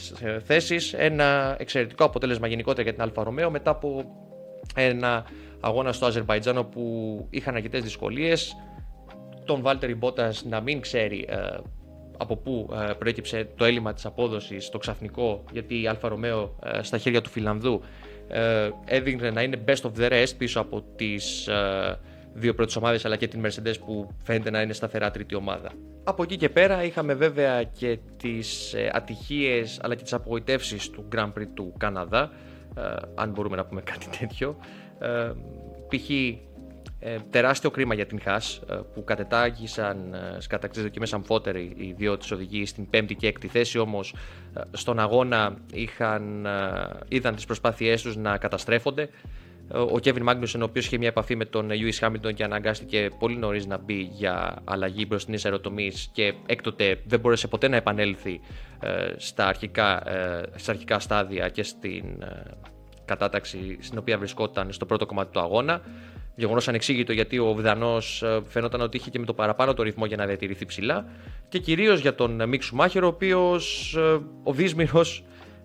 θέσης. 0.44 0.92
Ένα 0.92 1.56
εξαιρετικό 1.58 2.04
αποτέλεσμα 2.04 2.46
γενικότερα 2.46 2.82
για 2.82 2.92
την 2.92 3.02
Alfa 3.02 3.22
Romeo 3.22 3.50
μετά 3.50 3.70
από 3.70 4.04
ένα 4.74 5.24
αγώνα 5.60 5.92
στο 5.92 6.06
Αζερμπαϊτζάν 6.06 6.58
όπου 6.58 7.26
είχαν 7.30 7.54
αρκετές 7.54 7.82
δυσκολίες. 7.82 8.56
Τον 9.44 9.62
Βάλτερι 9.62 9.96
Μπότα 9.96 10.32
να 10.48 10.60
μην 10.60 10.80
ξέρει 10.80 11.26
ε, 11.28 11.36
από 12.16 12.36
πού 12.36 12.68
ε, 12.88 12.92
προέκυψε 12.92 13.48
το 13.56 13.64
έλλειμμα 13.64 13.92
της 13.92 14.06
απόδοσης, 14.06 14.68
το 14.68 14.78
ξαφνικό, 14.78 15.44
γιατί 15.52 15.82
η 15.82 15.86
Alfa 15.86 16.08
Romeo 16.08 16.58
ε, 16.62 16.82
στα 16.82 16.98
χέρια 16.98 17.20
του 17.20 17.30
Φιλανδού 17.30 17.80
ε, 18.28 18.70
έδειχνε 18.84 19.30
να 19.30 19.42
είναι 19.42 19.64
best 19.66 19.80
of 19.82 19.90
the 19.98 20.10
rest 20.10 20.32
πίσω 20.38 20.60
από 20.60 20.84
τις 20.96 21.48
δύο 22.36 22.54
πρώτες 22.54 22.76
ομάδες 22.76 23.04
αλλά 23.04 23.16
και 23.16 23.28
την 23.28 23.42
Mercedes 23.44 23.74
που 23.84 24.10
φαίνεται 24.22 24.50
να 24.50 24.60
είναι 24.60 24.72
σταθερά 24.72 25.10
τρίτη 25.10 25.34
ομάδα. 25.34 25.72
Από 26.04 26.22
εκεί 26.22 26.36
και 26.36 26.48
πέρα 26.48 26.84
είχαμε 26.84 27.14
βέβαια 27.14 27.62
και 27.62 27.98
τις 28.16 28.74
ατυχίες 28.92 29.78
αλλά 29.82 29.94
και 29.94 30.02
τις 30.02 30.12
απογοητεύσεις 30.12 30.90
του 30.90 31.08
Grand 31.14 31.32
Prix 31.32 31.46
του 31.54 31.72
Καναδά, 31.78 32.30
αν 33.14 33.30
μπορούμε 33.30 33.56
να 33.56 33.64
πούμε 33.64 33.80
κάτι 33.80 34.06
τέτοιο. 34.18 34.56
Π.χ. 35.88 36.10
Ε, 36.98 37.16
τεράστιο 37.30 37.70
κρίμα 37.70 37.94
για 37.94 38.06
την 38.06 38.20
Χάς 38.20 38.62
ε, 38.70 38.74
που 38.94 39.04
κατετάγησαν 39.04 40.14
ε, 40.14 40.40
στι 40.40 40.48
κατακτήσει 40.48 40.82
δοκιμέ 40.84 41.06
αμφότεροι 41.12 41.74
οι 41.76 41.94
δύο 41.96 42.16
της 42.16 42.30
οδηγοί 42.30 42.66
στην 42.66 42.90
πέμπτη 42.90 43.14
και 43.14 43.26
έκτη 43.26 43.48
θέση. 43.48 43.78
Όμως 43.78 44.14
ε, 44.54 44.60
στον 44.72 44.98
αγώνα 44.98 45.56
είχαν, 45.72 46.46
είδαν 47.08 47.34
τις 47.34 47.44
προσπάθειές 47.44 48.02
τους 48.02 48.16
να 48.16 48.38
καταστρέφονται. 48.38 49.08
Ο 49.70 49.98
Κέβιν 49.98 50.22
Μάγνουσον, 50.22 50.62
ο 50.62 50.64
οποίος 50.64 50.86
είχε 50.86 50.98
μια 50.98 51.08
επαφή 51.08 51.36
με 51.36 51.44
τον 51.44 51.70
Λιούι 51.70 51.92
Χάμιλτον 51.92 52.34
και 52.34 52.44
αναγκάστηκε 52.44 53.08
πολύ 53.18 53.36
νωρίς 53.36 53.66
να 53.66 53.78
μπει 53.78 54.10
για 54.12 54.56
αλλαγή 54.64 55.04
μπροστινή 55.08 55.38
αεροτομή 55.44 55.92
και 56.12 56.34
έκτοτε 56.46 57.00
δεν 57.04 57.20
μπόρεσε 57.20 57.48
ποτέ 57.48 57.68
να 57.68 57.76
επανέλθει 57.76 58.40
στα 59.16 59.46
αρχικά, 59.46 60.02
στα 60.54 60.72
αρχικά 60.72 60.98
στάδια 60.98 61.48
και 61.48 61.62
στην 61.62 62.04
κατάταξη 63.06 63.78
στην 63.80 63.98
οποία 63.98 64.18
βρισκόταν 64.18 64.72
στο 64.72 64.86
πρώτο 64.86 65.06
κομμάτι 65.06 65.32
του 65.32 65.40
αγώνα. 65.40 65.80
Γεγονός 66.36 66.68
ανεξήγητο 66.68 67.12
γιατί 67.12 67.38
ο 67.38 67.54
Βδανό 67.54 67.96
ε, 68.20 68.38
φαινόταν 68.46 68.80
ότι 68.80 68.96
είχε 68.96 69.10
και 69.10 69.18
με 69.18 69.24
το 69.24 69.34
παραπάνω 69.34 69.74
το 69.74 69.82
ρυθμό 69.82 70.06
για 70.06 70.16
να 70.16 70.26
διατηρηθεί 70.26 70.66
ψηλά. 70.66 71.04
Και 71.48 71.58
κυρίως 71.58 72.00
για 72.00 72.14
τον 72.14 72.48
Μίξου 72.48 72.76
Μάχερο, 72.76 73.06
ο 73.06 73.10
οποίος 73.10 73.94
ε, 73.96 74.20
ο 74.42 74.52
Δύσμηρο 74.52 75.00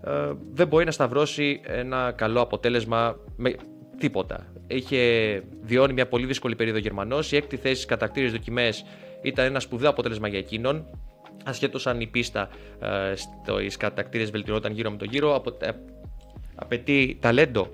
ε, 0.03 0.31
δεν 0.53 0.67
μπορεί 0.67 0.85
να 0.85 0.91
σταυρώσει 0.91 1.61
ένα 1.63 2.11
καλό 2.11 2.41
αποτέλεσμα 2.41 3.15
με 3.35 3.55
τίποτα. 4.01 4.45
Είχε 4.67 4.99
βιώνει 5.61 5.93
μια 5.93 6.07
πολύ 6.07 6.25
δύσκολη 6.25 6.55
περίοδο 6.55 6.79
Γερμανός. 6.79 7.31
Η 7.31 7.35
έκτη 7.35 7.57
θέση 7.57 7.75
στι 7.75 7.85
κατακτήρε 7.85 8.27
δοκιμές 8.27 8.85
ήταν 9.21 9.45
ένα 9.45 9.59
σπουδαίο 9.59 9.89
αποτέλεσμα 9.89 10.27
για 10.27 10.39
εκείνον. 10.39 10.85
Ασχέτως 11.45 11.87
αν 11.87 12.01
η 12.01 12.07
πίστα 12.07 12.49
ε, 12.79 13.15
στι 13.15 13.77
κατακτήρε 13.77 14.23
βελτιωνόταν 14.23 14.71
γύρω 14.71 14.91
με 14.91 14.97
το 14.97 15.05
γύρο, 15.05 15.35
απο, 15.35 15.57
ε, 15.59 15.69
απαιτεί 16.55 17.17
ταλέντο 17.21 17.67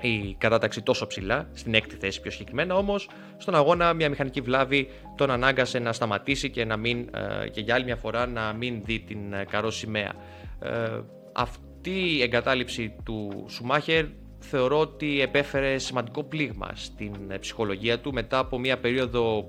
η 0.00 0.34
κατάταξη 0.38 0.82
τόσο 0.82 1.06
ψηλά, 1.06 1.48
στην 1.52 1.74
έκτη 1.74 1.96
θέση 1.96 2.20
πιο 2.20 2.30
συγκεκριμένα, 2.30 2.76
όμως 2.76 3.08
στον 3.36 3.54
αγώνα 3.54 3.92
μια 3.92 4.08
μηχανική 4.08 4.40
βλάβη 4.40 4.88
τον 5.16 5.30
ανάγκασε 5.30 5.78
να 5.78 5.92
σταματήσει 5.92 6.50
και, 6.50 6.64
να 6.64 6.76
μην, 6.76 7.08
ε, 7.42 7.48
και 7.48 7.60
για 7.60 7.74
άλλη 7.74 7.84
μια 7.84 7.96
φορά 7.96 8.26
να 8.26 8.52
μην 8.52 8.82
δει 8.84 9.00
την 9.00 9.32
ε, 9.32 9.44
καρό 9.50 9.70
σημαία. 9.70 10.12
Ε, 10.60 11.00
αυτή 11.32 12.16
η 12.16 12.22
εγκατάλειψη 12.22 12.94
του 13.04 13.46
Σουμάχερ 13.48 14.04
θεωρώ 14.50 14.80
ότι 14.80 15.20
επέφερε 15.20 15.78
σημαντικό 15.78 16.22
πλήγμα 16.24 16.70
στην 16.74 17.12
ψυχολογία 17.40 18.00
του 18.00 18.12
μετά 18.12 18.38
από 18.38 18.58
μια 18.58 18.78
περίοδο 18.78 19.44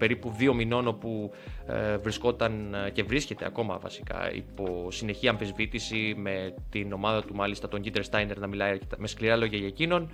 περίπου 0.00 0.30
δύο 0.36 0.54
μηνών 0.54 0.86
όπου 0.86 1.30
ε, 1.66 1.96
βρισκόταν 1.96 2.74
ε, 2.74 2.90
και 2.90 3.02
βρίσκεται 3.02 3.46
ακόμα 3.46 3.78
βασικά 3.78 4.32
υπό 4.32 4.88
συνεχή 4.90 5.28
αμφισβήτηση 5.28 6.14
με 6.16 6.54
την 6.70 6.92
ομάδα 6.92 7.24
του 7.24 7.34
μάλιστα 7.34 7.68
τον 7.68 7.80
Γκίτερ 7.80 8.04
Στάινερ 8.04 8.38
να 8.38 8.46
μιλάει 8.46 8.78
με 8.96 9.06
σκληρά 9.06 9.36
λόγια 9.36 9.58
για 9.58 9.66
εκείνον. 9.66 10.10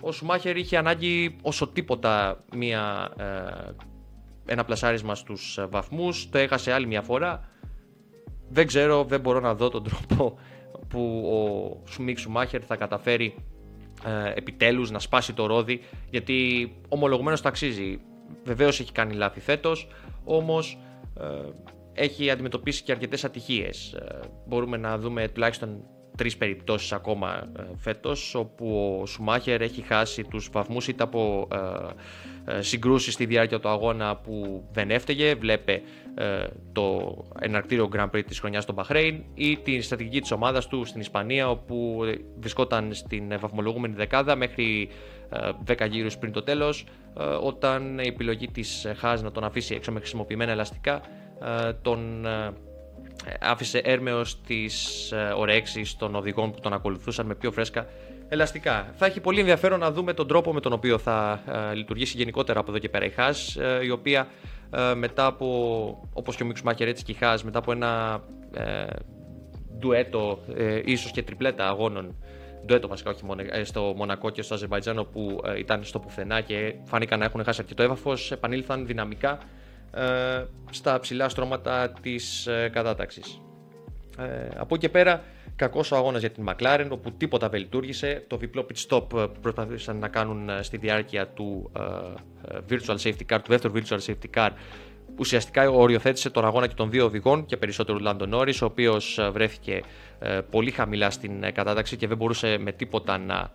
Ο 0.00 0.12
Σουμάχερ 0.12 0.56
είχε 0.56 0.76
ανάγκη 0.76 1.36
όσο 1.42 1.68
τίποτα 1.68 2.44
μια, 2.54 3.12
ε, 3.16 4.52
ένα 4.52 4.64
πλασάρισμα 4.64 5.14
στους 5.14 5.58
βαθμούς, 5.70 6.28
το 6.30 6.38
έχασε 6.38 6.72
άλλη 6.72 6.86
μια 6.86 7.02
φορά. 7.02 7.48
Δεν 8.48 8.66
ξέρω, 8.66 9.04
δεν 9.04 9.20
μπορώ 9.20 9.40
να 9.40 9.54
δω 9.54 9.68
τον 9.68 9.84
τρόπο 9.84 10.38
που 10.88 11.24
ο 11.26 11.90
Σουμίξ 11.90 12.20
Σουμάχερ 12.20 12.60
θα 12.66 12.76
καταφέρει 12.76 13.34
ε, 14.04 14.32
επιτέλους 14.34 14.90
να 14.90 14.98
σπάσει 14.98 15.32
το 15.32 15.46
ρόδι 15.46 15.80
γιατί 16.10 16.72
ομολογουμένως 16.88 17.40
τα 17.40 17.48
αξίζει 17.48 18.00
Βεβαίως 18.44 18.80
έχει 18.80 18.92
κάνει 18.92 19.14
λάθη 19.14 19.40
φέτος, 19.40 19.88
όμως 20.24 20.78
ε, 21.20 21.24
έχει 21.92 22.30
αντιμετωπίσει 22.30 22.82
και 22.82 22.92
αρκετές 22.92 23.24
ατυχίες. 23.24 23.92
Ε, 23.92 24.18
μπορούμε 24.46 24.76
να 24.76 24.98
δούμε 24.98 25.28
τουλάχιστον 25.28 25.84
τρεις 26.16 26.36
περιπτώσεις 26.36 26.92
ακόμα 26.92 27.48
ε, 27.58 27.62
φέτος, 27.76 28.34
όπου 28.34 28.98
ο 29.00 29.06
Σουμάχερ 29.06 29.60
έχει 29.60 29.82
χάσει 29.82 30.22
τους 30.24 30.48
βαθμούς 30.52 30.88
είτε 30.88 31.02
από 31.02 31.48
ε, 31.52 32.56
ε, 32.56 32.62
συγκρούσεις 32.62 33.14
στη 33.14 33.26
διάρκεια 33.26 33.60
του 33.60 33.68
αγώνα 33.68 34.16
που 34.16 34.64
δεν 34.72 34.90
έφταιγε, 34.90 35.34
βλέπε 35.34 35.72
ε, 35.72 35.82
το 36.72 37.16
εναρκτήριο 37.40 37.88
Grand 37.96 38.10
Prix 38.10 38.24
της 38.26 38.38
χρονιάς 38.38 38.62
στο 38.62 38.72
Μπαχρέιν 38.72 39.22
ή 39.34 39.56
την 39.56 39.82
στρατηγική 39.82 40.20
της 40.20 40.30
ομάδας 40.30 40.66
του 40.66 40.84
στην 40.84 41.00
Ισπανία, 41.00 41.50
όπου 41.50 42.00
βρισκόταν 42.38 42.94
στην 42.94 43.38
βαθμολογούμενη 43.38 43.94
δεκάδα 43.94 44.36
μέχρι 44.36 44.88
10 45.66 45.88
γύρους 45.90 46.18
πριν 46.18 46.32
το 46.32 46.42
τέλος 46.42 46.84
όταν 47.42 47.98
η 47.98 48.06
επιλογή 48.06 48.46
της 48.46 48.86
Χάζ 48.96 49.20
να 49.20 49.32
τον 49.32 49.44
αφήσει 49.44 49.74
έξω 49.74 49.92
με 49.92 49.98
χρησιμοποιημένα 49.98 50.52
ελαστικά 50.52 51.00
τον 51.82 52.26
άφησε 53.40 53.78
έρμεος 53.78 54.40
τις 54.40 55.12
ορέξεις 55.36 55.96
των 55.96 56.14
οδηγών 56.14 56.50
που 56.50 56.60
τον 56.60 56.72
ακολουθούσαν 56.72 57.26
με 57.26 57.34
πιο 57.34 57.52
φρέσκα 57.52 57.86
ελαστικά. 58.28 58.92
Θα 58.94 59.06
έχει 59.06 59.20
πολύ 59.20 59.40
ενδιαφέρον 59.40 59.80
να 59.80 59.92
δούμε 59.92 60.12
τον 60.12 60.28
τρόπο 60.28 60.52
με 60.52 60.60
τον 60.60 60.72
οποίο 60.72 60.98
θα 60.98 61.42
λειτουργήσει 61.74 62.16
γενικότερα 62.16 62.60
από 62.60 62.70
εδώ 62.70 62.78
και 62.78 62.88
πέρα 62.88 63.04
η 63.04 63.10
Χάζ 63.10 63.38
η 63.82 63.90
οποία 63.90 64.26
μετά 64.96 65.26
από, 65.26 66.08
όπως 66.12 66.36
και 66.36 66.42
ο 66.42 66.46
Μίξ 66.46 66.62
Μάχερ 66.62 66.88
έτσι 66.88 67.04
και 67.04 67.12
η 67.12 67.14
Χάζ 67.14 67.42
μετά 67.42 67.58
από 67.58 67.72
ένα 67.72 68.22
ε, 68.54 68.84
ντουέτο 69.78 70.38
ε, 70.56 70.80
ίσως 70.84 71.10
και 71.10 71.22
τριπλέτα 71.22 71.68
αγώνων 71.68 72.14
ντουέτο 72.66 72.88
βασικά, 72.88 73.10
όχι 73.10 73.24
μόνο, 73.24 73.42
ε, 73.50 73.64
στο 73.64 73.92
Μονακό 73.96 74.30
και 74.30 74.42
στο 74.42 74.54
Αζερβαϊτζάν, 74.54 74.98
όπου 74.98 75.40
ε, 75.44 75.58
ήταν 75.58 75.84
στο 75.84 75.98
πουθενά 75.98 76.40
και 76.40 76.74
φάνηκαν 76.84 77.18
να 77.18 77.24
έχουν 77.24 77.44
χάσει 77.44 77.60
αρκετό 77.60 77.82
έδαφος, 77.82 78.32
επανήλθαν 78.32 78.86
δυναμικά 78.86 79.38
ε, 79.94 80.44
στα 80.70 81.00
ψηλά 81.00 81.28
στρώματα 81.28 81.92
της 82.02 82.46
ε, 82.46 82.68
κατάταξης. 82.72 83.40
Ε, 84.18 84.48
από 84.56 84.74
εκεί 84.74 84.86
και 84.86 84.88
πέρα, 84.88 85.22
κακός 85.56 85.92
ο 85.92 85.96
αγώνας 85.96 86.20
για 86.20 86.30
την 86.30 86.44
McLaren, 86.48 86.86
όπου 86.90 87.12
τίποτα 87.12 87.48
δεν 87.48 87.60
λειτουργήσε. 87.60 88.24
Το 88.26 88.36
διπλό 88.36 88.66
pit 88.68 88.88
stop 88.88 89.28
προσπαθήσαν 89.40 89.98
να 89.98 90.08
κάνουν 90.08 90.50
στη 90.60 90.76
διάρκεια 90.76 91.28
του 91.28 91.70
virtual 92.68 92.96
safety 92.96 93.32
car, 93.32 93.38
του 93.42 93.48
δεύτερου 93.48 93.72
virtual 93.74 93.98
safety 93.98 94.38
car, 94.38 94.50
ουσιαστικά 95.18 95.70
οριοθέτησε 95.70 96.30
τον 96.30 96.44
αγώνα 96.44 96.66
και 96.66 96.74
των 96.74 96.90
δύο 96.90 97.04
οδηγών 97.04 97.46
και 97.46 97.56
περισσότερο 97.56 97.98
Λάντο 97.98 98.26
Νόρι, 98.26 98.52
ο 98.62 98.64
οποίος 98.64 99.28
βρέθηκε 99.32 99.82
ε, 100.18 100.40
πολύ 100.50 100.70
χαμηλά 100.70 101.10
στην 101.10 101.42
ε, 101.42 101.50
κατάταξη 101.50 101.96
και 101.96 102.06
δεν 102.06 102.16
μπορούσε 102.16 102.58
με 102.58 102.72
τίποτα 102.72 103.18
να 103.18 103.52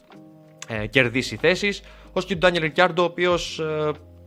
ε, 0.68 0.88
κερδίσει 0.88 1.36
θέσεις. 1.36 1.82
Ω 2.14 2.22
και 2.22 2.34
του 2.34 2.38
Ντάνιελ 2.38 2.64
Ρικιάρντο, 2.64 3.02
ο 3.02 3.06
οποίος 3.06 3.62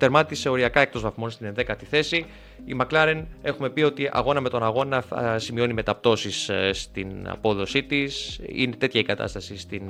τερμάτισε 0.03 0.49
οριακά 0.49 0.81
εκτός 0.81 1.03
βαθμών 1.03 1.31
στην 1.31 1.55
11η 1.57 1.85
θέση. 1.91 2.27
Η 2.65 2.77
McLaren 2.81 3.23
έχουμε 3.43 3.71
πει 3.71 3.83
ότι 3.83 4.09
αγώνα 4.12 4.41
με 4.41 4.49
τον 4.49 4.62
αγώνα 4.62 5.01
θα 5.01 5.38
σημειώνει 5.38 5.73
μεταπτώσεις 5.73 6.51
στην 6.73 7.29
απόδοσή 7.29 7.83
της. 7.83 8.41
Είναι 8.47 8.77
τέτοια 8.77 9.01
η 9.01 9.05
κατάσταση 9.05 9.59
στην 9.59 9.83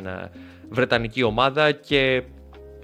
Βρετανική 0.69 1.23
ομάδα 1.23 1.73
και 1.73 2.23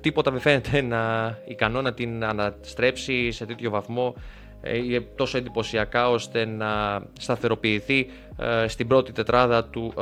τίποτα 0.01 0.31
δεν 0.31 0.41
φαίνεται 0.41 0.81
να 0.81 1.35
ικανό 1.47 1.83
να 1.83 1.95
την 1.95 2.25
αναστρέψει 2.25 3.31
σε 3.31 3.47
τέτοιο 3.47 3.71
βαθμό 3.71 4.15
ε, 4.61 5.01
τόσο 5.01 5.39
εντυπωσιακά 5.39 6.11
ώστε 6.11 6.45
να 6.45 7.03
σταθεροποιηθεί 7.19 8.11
ε, 8.39 8.69
στην 8.69 8.87
πρώτη 8.87 9.13
τετράδα 9.13 9.65
του 9.65 9.93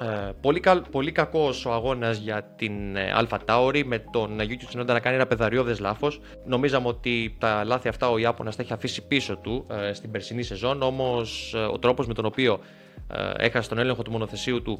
ε, 0.00 0.04
πρωταθλήματος. 0.04 0.34
πολύ, 0.40 0.60
καλ, 0.60 0.82
πολύ 0.90 1.12
κακός 1.12 1.66
ο 1.66 1.72
αγώνας 1.72 2.18
για 2.18 2.42
την 2.56 2.72
Αλφα 3.14 3.40
Tauri 3.44 3.82
με 3.84 3.98
τον 3.98 4.38
Yuki 4.40 4.80
Tsunoda 4.80 4.86
να 4.86 5.00
κάνει 5.00 5.16
ένα 5.16 5.26
πεδαριώδες 5.26 5.78
λάθος. 5.78 6.20
Νομίζαμε 6.46 6.88
ότι 6.88 7.36
τα 7.38 7.64
λάθη 7.64 7.88
αυτά 7.88 8.10
ο 8.10 8.18
Ιάπωνας 8.18 8.56
τα 8.56 8.62
έχει 8.62 8.72
αφήσει 8.72 9.06
πίσω 9.06 9.36
του 9.36 9.66
στην 9.92 10.10
περσινή 10.10 10.42
σεζόν, 10.42 10.82
όμως 10.82 11.54
ο 11.72 11.78
τρόπος 11.78 12.06
με 12.06 12.14
τον 12.14 12.24
οποίο 12.24 12.60
έχασε 13.36 13.68
τον 13.68 13.78
έλεγχο 13.78 14.02
του 14.02 14.10
μονοθεσίου 14.10 14.62
του 14.62 14.78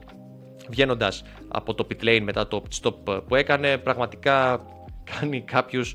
βγαίνοντας 0.69 1.23
από 1.49 1.75
το 1.75 1.87
pit 1.91 2.05
lane 2.05 2.21
μετά 2.23 2.49
το 2.49 2.63
pit 2.63 2.87
stop 2.87 3.23
που 3.29 3.35
έκανε, 3.35 3.79
πραγματικά 3.79 4.67
κάνει 5.05 5.41
κάποιους 5.41 5.95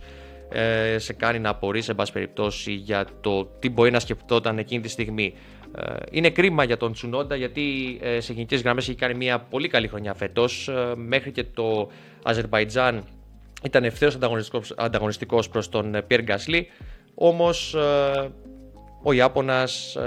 ε, 0.54 0.98
σε 0.98 1.14
κάνει 1.14 1.40
να 1.40 1.50
απορρεί 1.50 1.82
σε 1.82 1.94
πάση 1.94 2.12
περιπτώσει 2.12 2.72
για 2.72 3.06
το 3.22 3.46
τι 3.46 3.70
μπορεί 3.70 3.92
να 3.92 4.00
σκεφτόταν 4.00 4.58
εκείνη 4.58 4.82
τη 4.82 4.90
στιγμή. 4.90 5.34
Ε, 5.76 5.94
είναι 6.12 6.30
κρίμα 6.30 6.64
για 6.64 6.78
τον 6.78 6.94
Τσουνόντα 6.94 7.36
γιατί 7.36 7.98
ε, 8.02 8.20
σε 8.20 8.34
γενικές 8.34 8.62
γραμμές 8.62 8.88
έχει 8.88 8.98
κάνει 8.98 9.14
μια 9.14 9.40
πολύ 9.40 9.68
καλή 9.68 9.88
χρονιά 9.88 10.14
φέτος. 10.14 10.70
Μέχρι 10.96 11.32
και 11.32 11.44
το 11.44 11.90
Αζερβαϊτζάν 12.24 13.04
ήταν 13.64 13.84
ευθέως 13.84 14.18
ανταγωνιστικός 14.76 15.50
προς 15.50 15.70
τον 15.70 16.04
Πιέρ 16.08 16.22
Γκάσλι. 16.22 16.68
Όμως 17.16 17.76
ο 19.04 19.12
Ιάπωνας 19.12 19.98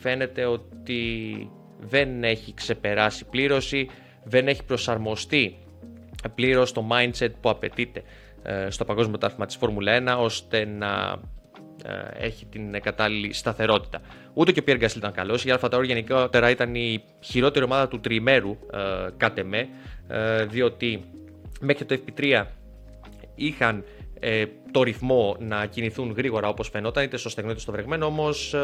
φαίνεται 0.00 0.44
ότι 0.44 1.50
δεν 1.80 2.24
έχει 2.24 2.54
ξεπεράσει 2.54 3.24
πλήρωση, 3.24 3.88
δεν 4.24 4.48
έχει 4.48 4.64
προσαρμοστεί 4.64 5.58
πλήρως 6.34 6.72
το 6.72 6.86
mindset 6.90 7.30
που 7.40 7.50
απαιτείται 7.50 8.02
ε, 8.42 8.70
στο 8.70 8.84
παγκόσμιο 8.84 9.18
τάθμα 9.18 9.46
της 9.46 9.56
Φόρμουλα 9.56 10.16
1 10.16 10.22
ώστε 10.22 10.64
να 10.64 10.88
ε, 10.90 11.18
έχει 12.18 12.46
την 12.46 12.80
κατάλληλη 12.82 13.32
σταθερότητα. 13.32 14.00
Ούτε 14.34 14.52
και 14.52 14.60
ο 14.60 14.62
Πιέρ 14.62 14.76
Γκάσλ 14.76 14.98
ήταν 14.98 15.12
καλός. 15.12 15.44
Η 15.44 15.50
Αλφα 15.50 15.68
γενικότερα 15.84 16.50
ήταν 16.50 16.74
η 16.74 17.04
χειρότερη 17.20 17.64
ομάδα 17.64 17.88
του 17.88 18.00
τριημέρου, 18.00 18.50
ε, 18.50 19.08
κάτε 19.16 19.42
με, 19.42 19.68
διότι 20.48 21.04
μέχρι 21.60 21.84
το 21.84 21.98
FP3 22.06 22.44
είχαν 23.34 23.84
το 24.70 24.82
ρυθμό 24.82 25.36
να 25.38 25.66
κινηθούν 25.66 26.12
γρήγορα 26.16 26.48
όπως 26.48 26.68
φαινόταν, 26.68 27.04
είτε 27.04 27.16
στο 27.16 27.28
στεγνό 27.28 27.50
είτε 27.50 27.60
στο 27.60 27.72
βρεγμένο, 27.72 28.06
όμως 28.06 28.54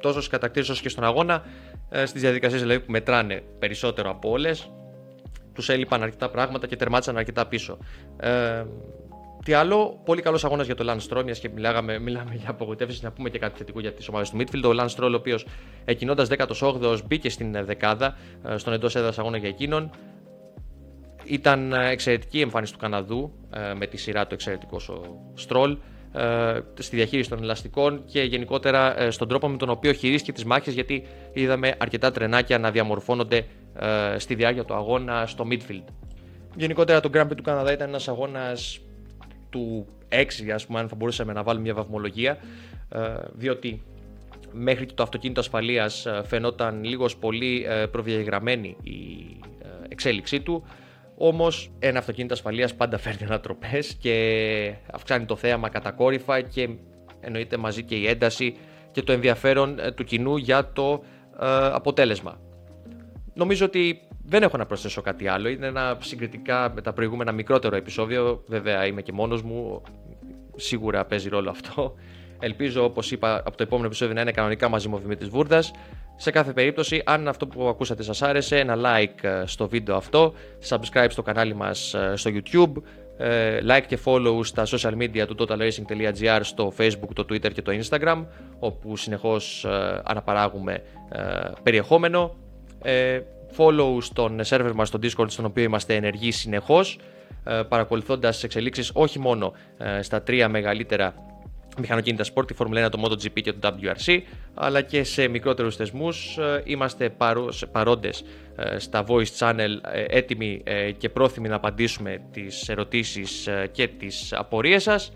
τόσος 0.00 0.24
στις 0.24 0.28
κατακτήσεις 0.28 0.68
όσο 0.68 0.82
και 0.82 0.88
στον 0.88 1.04
αγώνα, 1.04 1.44
στις 2.04 2.20
διαδικασίες 2.20 2.60
δηλαδή 2.60 2.80
που 2.80 2.90
μετράνε 2.90 3.42
περισσότερο 3.58 4.10
από 4.10 4.30
όλες, 4.30 4.70
τους 5.52 5.68
έλειπαν 5.68 6.02
αρκετά 6.02 6.30
πράγματα 6.30 6.66
και 6.66 6.76
τερμάτισαν 6.76 7.16
αρκετά 7.16 7.46
πίσω. 7.46 7.78
Ε, 8.16 8.64
τι 9.44 9.52
άλλο, 9.52 10.00
πολύ 10.04 10.22
καλός 10.22 10.44
αγώνας 10.44 10.66
για 10.66 10.74
το 10.74 10.84
Lance 10.88 11.12
Stroll, 11.12 11.24
μιας 11.24 11.38
και 11.38 11.48
μιλάγαμε, 11.48 11.98
μιλάμε 11.98 12.34
για 12.34 12.50
απογοητεύσεις, 12.50 13.02
να 13.02 13.12
πούμε 13.12 13.30
και 13.30 13.38
κάτι 13.38 13.58
θετικό 13.58 13.80
για 13.80 13.92
τις 13.92 14.08
ομάδες 14.08 14.30
του 14.30 14.36
Midfield. 14.36 14.64
Ο 14.64 14.70
Lance 14.80 14.96
Stroll, 14.96 15.10
ο 15.12 15.14
οποίος 15.14 15.46
εκκινώντα 15.84 16.26
18ο, 16.26 16.98
μπήκε 17.06 17.30
στην 17.30 17.64
δεκάδα, 17.64 18.16
ε, 18.44 18.56
στον 18.56 18.72
εντός 18.72 18.96
έδρας 18.96 19.18
αγώνα 19.18 19.36
για 19.36 19.48
εκείνον. 19.48 19.90
Ήταν 21.24 21.72
εξαιρετική 21.72 22.38
η 22.38 22.40
εμφάνιση 22.40 22.72
του 22.72 22.78
Καναδού, 22.78 23.32
ε, 23.54 23.74
με 23.74 23.86
τη 23.86 23.96
σειρά 23.96 24.26
του 24.26 24.34
εξαιρετικό 24.34 24.80
ο 24.88 25.34
Stroll, 25.48 25.76
ε, 26.12 26.60
στη 26.78 26.96
διαχείριση 26.96 27.28
των 27.28 27.42
ελαστικών 27.42 28.04
και 28.04 28.22
γενικότερα 28.22 29.10
στον 29.10 29.28
τρόπο 29.28 29.48
με 29.48 29.56
τον 29.56 29.68
οποίο 29.70 29.92
χειρίστηκε 29.92 30.32
τις 30.32 30.44
μάχες, 30.44 30.74
γιατί 30.74 31.06
είδαμε 31.32 31.74
αρκετά 31.78 32.10
τρενάκια 32.10 32.58
να 32.58 32.70
διαμορφώνονται 32.70 33.46
ε, 33.78 34.18
στη 34.18 34.34
διάρκεια 34.34 34.64
του 34.64 34.74
αγώνα 34.74 35.26
στο 35.26 35.46
midfield. 35.50 35.84
Γενικότερα 36.56 37.00
το 37.00 37.10
Grand 37.12 37.26
Prix 37.26 37.36
του 37.36 37.42
Καναδά 37.42 37.72
ήταν 37.72 37.88
ένας 37.88 38.08
αγώνας 38.08 38.80
του 39.52 39.86
6 40.08 40.50
ας 40.54 40.66
πούμε 40.66 40.78
αν 40.78 40.88
θα 40.88 40.94
μπορούσαμε 40.94 41.32
να 41.32 41.42
βάλουμε 41.42 41.64
μια 41.64 41.74
βαθμολογία 41.74 42.38
ε, 42.88 42.98
διότι 43.32 43.82
μέχρι 44.52 44.86
και 44.86 44.94
το 44.94 45.02
αυτοκίνητο 45.02 45.40
ασφαλείας 45.40 46.06
φαινόταν 46.24 46.84
λίγος 46.84 47.16
πολύ 47.16 47.66
προδιαγραμμένη 47.90 48.76
η 48.82 48.92
εξέλιξή 49.88 50.40
του. 50.40 50.64
Όμως, 51.16 51.70
ένα 51.78 51.98
αυτοκίνητο 51.98 52.34
ασφαλείας 52.34 52.74
πάντα 52.74 52.98
φέρνει 52.98 53.24
ανατροπές 53.24 53.94
και 53.94 54.74
αυξάνει 54.92 55.24
το 55.24 55.36
θέαμα 55.36 55.68
κατακόρυφα 55.68 56.40
και 56.40 56.68
εννοείται 57.20 57.56
μαζί 57.56 57.82
και 57.82 57.94
η 57.94 58.06
ένταση 58.06 58.56
και 58.92 59.02
το 59.02 59.12
ενδιαφέρον 59.12 59.76
του 59.94 60.04
κοινού 60.04 60.36
για 60.36 60.72
το 60.72 61.02
αποτέλεσμα. 61.72 62.40
Νομίζω 63.34 63.64
ότι 63.64 64.00
δεν 64.24 64.42
έχω 64.42 64.56
να 64.56 64.66
προσθέσω 64.66 65.00
κάτι 65.00 65.28
άλλο. 65.28 65.48
Είναι 65.48 65.66
ένα 65.66 65.96
συγκριτικά 66.00 66.72
με 66.74 66.80
τα 66.80 66.92
προηγούμενα 66.92 67.32
μικρότερο 67.32 67.76
επεισόδιο. 67.76 68.42
Βέβαια 68.46 68.86
είμαι 68.86 69.02
και 69.02 69.12
μόνος 69.12 69.42
μου. 69.42 69.82
Σίγουρα 70.56 71.04
παίζει 71.04 71.28
ρόλο 71.28 71.50
αυτό. 71.50 71.94
Ελπίζω, 72.38 72.84
όπως 72.84 73.10
είπα, 73.10 73.34
από 73.34 73.56
το 73.56 73.62
επόμενο 73.62 73.86
επεισόδιο 73.86 74.14
να 74.14 74.20
είναι 74.20 74.30
κανονικά 74.30 74.68
μαζί 74.68 74.88
μου 74.88 75.00
ο 75.22 75.28
Βούρδας. 75.28 75.72
Σε 76.16 76.30
κάθε 76.30 76.52
περίπτωση, 76.52 77.02
αν 77.04 77.28
αυτό 77.28 77.46
που 77.46 77.68
ακούσατε 77.68 78.02
σας 78.02 78.22
άρεσε, 78.22 78.58
ένα 78.58 78.76
like 78.76 79.24
ε, 79.24 79.42
στο 79.46 79.68
βίντεο 79.68 79.96
αυτό, 79.96 80.34
subscribe 80.68 81.06
στο 81.08 81.22
κανάλι 81.22 81.54
μας 81.54 81.94
ε, 81.94 82.12
στο 82.16 82.30
YouTube, 82.34 82.72
ε, 83.16 83.58
like 83.68 83.84
και 83.86 83.98
follow 84.04 84.44
στα 84.44 84.66
social 84.66 84.96
media 84.96 85.26
του 85.26 85.36
totalracing.gr 85.38 86.40
στο 86.42 86.72
facebook, 86.78 87.10
το 87.14 87.26
twitter 87.28 87.52
και 87.52 87.62
το 87.62 87.72
instagram, 87.80 88.24
όπου 88.58 88.96
συνεχώς 88.96 89.66
αναπαράγουμε 90.04 90.82
περιεχόμενο 91.62 92.34
follow 93.56 93.96
στον 94.00 94.40
server 94.44 94.72
μας 94.74 94.88
στο 94.88 94.98
Discord 95.02 95.30
στον 95.30 95.44
οποίο 95.44 95.62
είμαστε 95.62 95.94
ενεργοί 95.94 96.30
συνεχώς 96.30 96.98
ε, 97.44 97.62
παρακολουθώντας 97.68 98.34
τις 98.34 98.44
εξελίξεις 98.44 98.90
όχι 98.94 99.18
μόνο 99.18 99.52
ε, 99.78 100.02
στα 100.02 100.22
τρία 100.22 100.48
μεγαλύτερα 100.48 101.14
μηχανοκίνητα 101.78 102.24
sport, 102.34 102.46
τη 102.46 102.54
Formula 102.58 102.86
1, 102.86 102.90
το 102.90 103.02
MotoGP 103.04 103.42
και 103.42 103.52
το 103.52 103.74
WRC, 103.82 104.20
αλλά 104.54 104.80
και 104.82 105.04
σε 105.04 105.28
μικρότερους 105.28 105.76
θεσμούς. 105.76 106.38
Ε, 106.38 106.62
είμαστε 106.64 107.14
παρόντες 107.72 108.24
στα 108.76 109.04
voice 109.08 109.38
channel, 109.38 109.70
έτοιμοι 110.08 110.62
και 110.98 111.08
πρόθυμοι 111.08 111.48
να 111.48 111.54
απαντήσουμε 111.54 112.22
τις 112.32 112.68
ερωτήσεις 112.68 113.48
και 113.72 113.88
τις 113.88 114.32
απορίες 114.32 114.82
σας. 114.82 115.12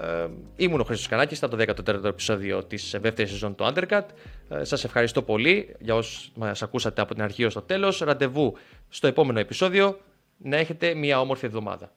Ε, 0.00 0.28
ήμουν 0.56 0.80
ο 0.80 0.84
Χρήστος 0.84 1.08
Κανάκης, 1.08 1.38
ήταν 1.38 1.50
το 1.50 1.56
14ο 1.56 2.04
επεισόδιο 2.04 2.64
της 2.64 2.96
δεύτερης 3.00 3.30
σεζόν 3.30 3.54
του 3.54 3.64
Undercut. 3.64 4.04
Ε, 4.48 4.64
σας 4.64 4.84
ευχαριστώ 4.84 5.22
πολύ 5.22 5.76
για 5.80 5.94
όσους 5.94 6.30
μας 6.34 6.62
ακούσατε 6.62 7.00
από 7.00 7.14
την 7.14 7.22
αρχή 7.22 7.44
ως 7.44 7.54
το 7.54 7.62
τέλος. 7.62 7.98
Ραντεβού 7.98 8.56
στο 8.88 9.06
επόμενο 9.06 9.38
επεισόδιο. 9.38 9.98
Να 10.36 10.56
έχετε 10.56 10.94
μια 10.94 11.20
όμορφη 11.20 11.46
εβδομάδα. 11.46 11.92